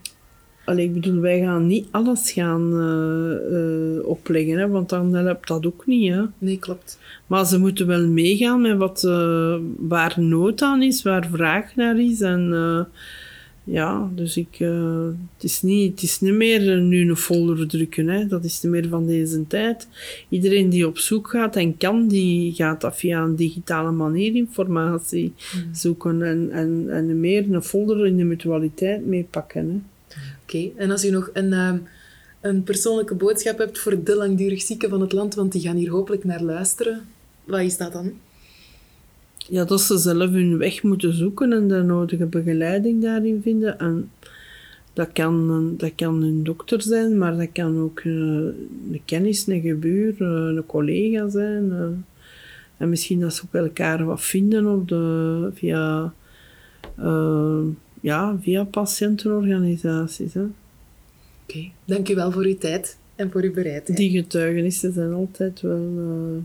[0.65, 0.83] Okay.
[0.83, 5.65] ik bedoel, wij gaan niet alles gaan uh, uh, opleggen, hè, want dan helpt dat
[5.65, 6.13] ook niet.
[6.13, 6.23] Hè.
[6.37, 6.99] Nee, klopt.
[7.27, 11.99] Maar ze moeten wel meegaan met wat, uh, waar nood aan is, waar vraag naar
[11.99, 12.21] is.
[12.21, 12.51] En
[13.67, 18.07] ja, dus ik, het, is niet, het is niet meer nu een folder drukken.
[18.07, 18.27] Hè.
[18.27, 19.87] Dat is niet meer van deze tijd.
[20.29, 25.33] Iedereen die op zoek gaat en kan, die gaat dat via een digitale manier informatie
[25.55, 25.75] mm.
[25.75, 26.21] zoeken.
[26.21, 29.85] En, en, en meer een folder in de mutualiteit meepakken.
[30.43, 31.81] Oké, en als u nog een,
[32.41, 35.89] een persoonlijke boodschap hebt voor de langdurig zieken van het land, want die gaan hier
[35.89, 37.01] hopelijk naar luisteren,
[37.43, 38.13] wat is dat dan?
[39.49, 43.79] Ja, dat ze zelf hun weg moeten zoeken en de nodige begeleiding daarin vinden.
[43.79, 44.11] En
[44.93, 49.61] dat kan, dat kan een dokter zijn, maar dat kan ook een, een kennis, een
[49.61, 51.71] gebuur, een collega zijn.
[51.71, 51.87] Eh.
[52.77, 56.13] En misschien dat ze ook elkaar wat vinden op de, via,
[56.99, 57.63] uh,
[58.01, 60.35] ja, via patiëntenorganisaties.
[60.35, 60.49] Oké,
[61.47, 61.71] okay.
[61.85, 63.97] dank u wel voor uw tijd en voor uw bereidheid.
[63.97, 65.93] Die getuigenissen zijn altijd wel...
[65.97, 66.43] Uh,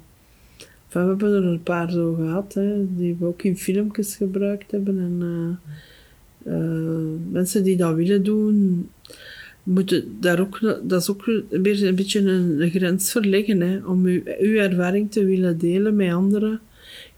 [0.92, 4.98] we hebben er een paar zo gehad, hè, die we ook in filmpjes gebruikt hebben.
[4.98, 5.56] En, uh,
[7.30, 8.88] mensen die dat willen doen,
[9.62, 13.60] moeten daar ook, dat is ook weer een beetje een, grens verleggen.
[13.60, 14.06] Hè, om
[14.40, 16.60] uw ervaring te willen delen met anderen,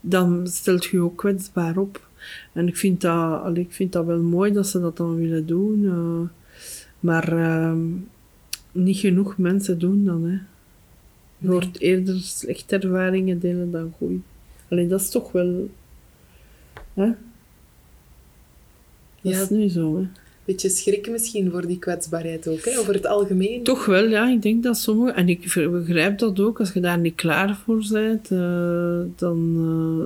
[0.00, 2.10] dan stelt je ook kwetsbaar op.
[2.52, 5.82] En ik vind dat, ik vind dat wel mooi dat ze dat dan willen doen.
[5.82, 6.20] Uh,
[7.00, 7.74] maar uh,
[8.72, 10.24] niet genoeg mensen doen dan.
[10.24, 10.38] Hè.
[11.42, 14.18] Je hoort eerder slechte ervaringen delen dan goede.
[14.68, 15.68] Alleen dat is toch wel.
[16.94, 17.06] Hè?
[19.20, 19.40] Dat ja.
[19.40, 19.96] is nu zo.
[19.96, 20.06] Hè?
[20.44, 22.78] Beetje schrik misschien voor die kwetsbaarheid ook, hè?
[22.78, 23.62] over het algemeen.
[23.62, 24.28] Toch wel, ja.
[24.28, 25.12] Ik denk dat sommige...
[25.12, 25.40] En ik
[25.70, 26.60] begrijp dat ook.
[26.60, 29.56] Als je daar niet klaar voor bent, uh, dan...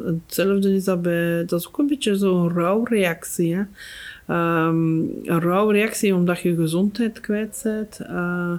[0.05, 1.45] Uh, hetzelfde is dat bij...
[1.45, 3.63] Dat is ook een beetje zo'n rouwreactie, hè.
[4.29, 7.99] Um, een rouwreactie omdat je gezondheid kwijt bent.
[8.01, 8.53] Uh,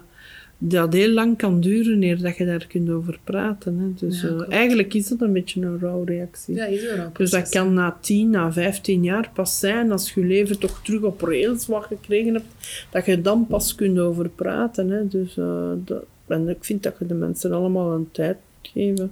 [0.58, 3.78] dat heel lang kan duren eer dat je daar kunt over praten.
[3.78, 4.08] Hè.
[4.08, 6.56] Dus uh, eigenlijk is dat een beetje een rouwreactie.
[6.56, 10.26] Ja, is een Dus dat kan na 10, na 15 jaar pas zijn, als je
[10.26, 14.90] leven toch terug op rails wat gekregen hebt, dat je dan pas kunt over praten.
[14.90, 15.08] Hè.
[15.08, 19.12] Dus, uh, dat, en ik vind dat je de mensen allemaal een tijd geven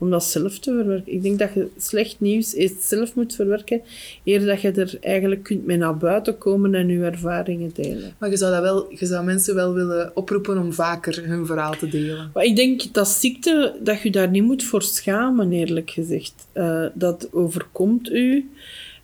[0.00, 1.12] om dat zelf te verwerken.
[1.12, 3.80] Ik denk dat je slecht nieuws eerst zelf moet verwerken,
[4.24, 8.14] eer dat je er eigenlijk kunt mee naar buiten komen en je ervaringen delen.
[8.18, 11.76] Maar je zou, dat wel, je zou mensen wel willen oproepen om vaker hun verhaal
[11.76, 12.30] te delen.
[12.34, 16.34] Maar ik denk dat ziekte, dat je daar niet moet voor schamen, eerlijk gezegd.
[16.54, 18.50] Uh, dat overkomt u.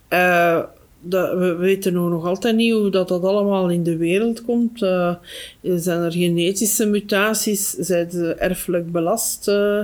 [0.09, 0.63] Uh,
[1.01, 4.81] dat, we weten nog altijd niet hoe dat, dat allemaal in de wereld komt.
[4.81, 5.15] Uh,
[5.61, 7.69] zijn er genetische mutaties?
[7.69, 9.47] Zijn ze erfelijk belast?
[9.47, 9.83] Uh,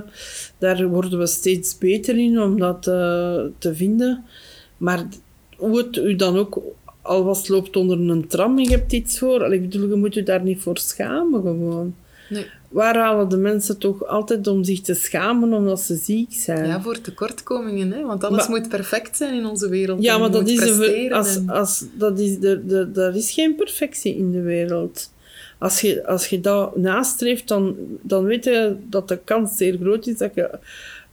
[0.58, 4.24] daar worden we steeds beter in om dat uh, te vinden.
[4.78, 5.06] Maar
[5.58, 6.62] hoe het u dan ook
[7.02, 10.44] al loopt onder een tram je hebt iets voor, ik bedoel, je moet je daar
[10.44, 11.96] niet voor schamen gewoon.
[12.30, 16.68] Nee waar halen de mensen toch altijd om zich te schamen omdat ze ziek zijn?
[16.68, 18.06] Ja, voor tekortkomingen, hè?
[18.06, 20.04] want alles moet perfect zijn in onze wereld.
[20.04, 24.16] Ja, maar dat is, een, als, als, dat is de, de, er is geen perfectie
[24.16, 25.12] in de wereld.
[25.60, 30.08] Als je, als je dat nastreeft, dan, dan weet je dat de kans zeer groot
[30.08, 30.50] is dat je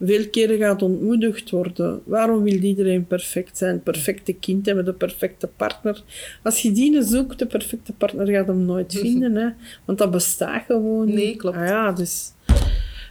[0.00, 2.00] veel keren gaat ontmoedigd worden.
[2.04, 3.82] Waarom wil iedereen perfect zijn?
[3.82, 6.02] Perfecte kind hebben, de perfecte partner.
[6.42, 9.34] Als je die zoekt, de perfecte partner gaat hem nooit vinden.
[9.36, 9.48] Hè?
[9.84, 11.14] Want dat bestaat gewoon niet.
[11.14, 11.56] Nee, klopt.
[11.56, 12.32] Ah, ja, dus...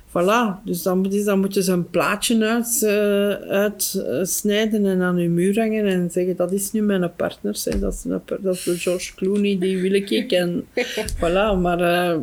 [0.09, 3.29] Voilà, dus dan, dus dan moet je zo'n plaatje uit, uh,
[4.09, 7.61] uitsnijden en aan je muur hangen en zeggen, dat is nu mijn partner.
[7.63, 7.79] Hè.
[7.79, 10.31] Dat, is een, dat is de George Clooney, die wil ik.
[10.31, 10.65] En,
[11.21, 11.79] voilà, maar...
[11.79, 12.19] Uh,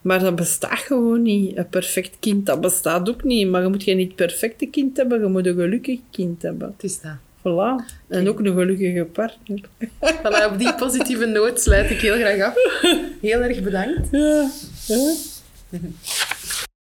[0.00, 1.56] maar dat bestaat gewoon niet.
[1.56, 3.48] Een perfect kind, dat bestaat ook niet.
[3.48, 6.74] Maar je moet geen niet perfecte kind hebben, je moet een gelukkig kind hebben.
[6.76, 7.16] Het is dat.
[7.38, 7.84] Voilà.
[8.08, 9.60] En ook een gelukkige partner.
[10.22, 12.54] Voilà, op die positieve noot sluit ik heel graag af.
[13.20, 14.08] Heel erg bedankt.
[14.10, 14.50] Ja.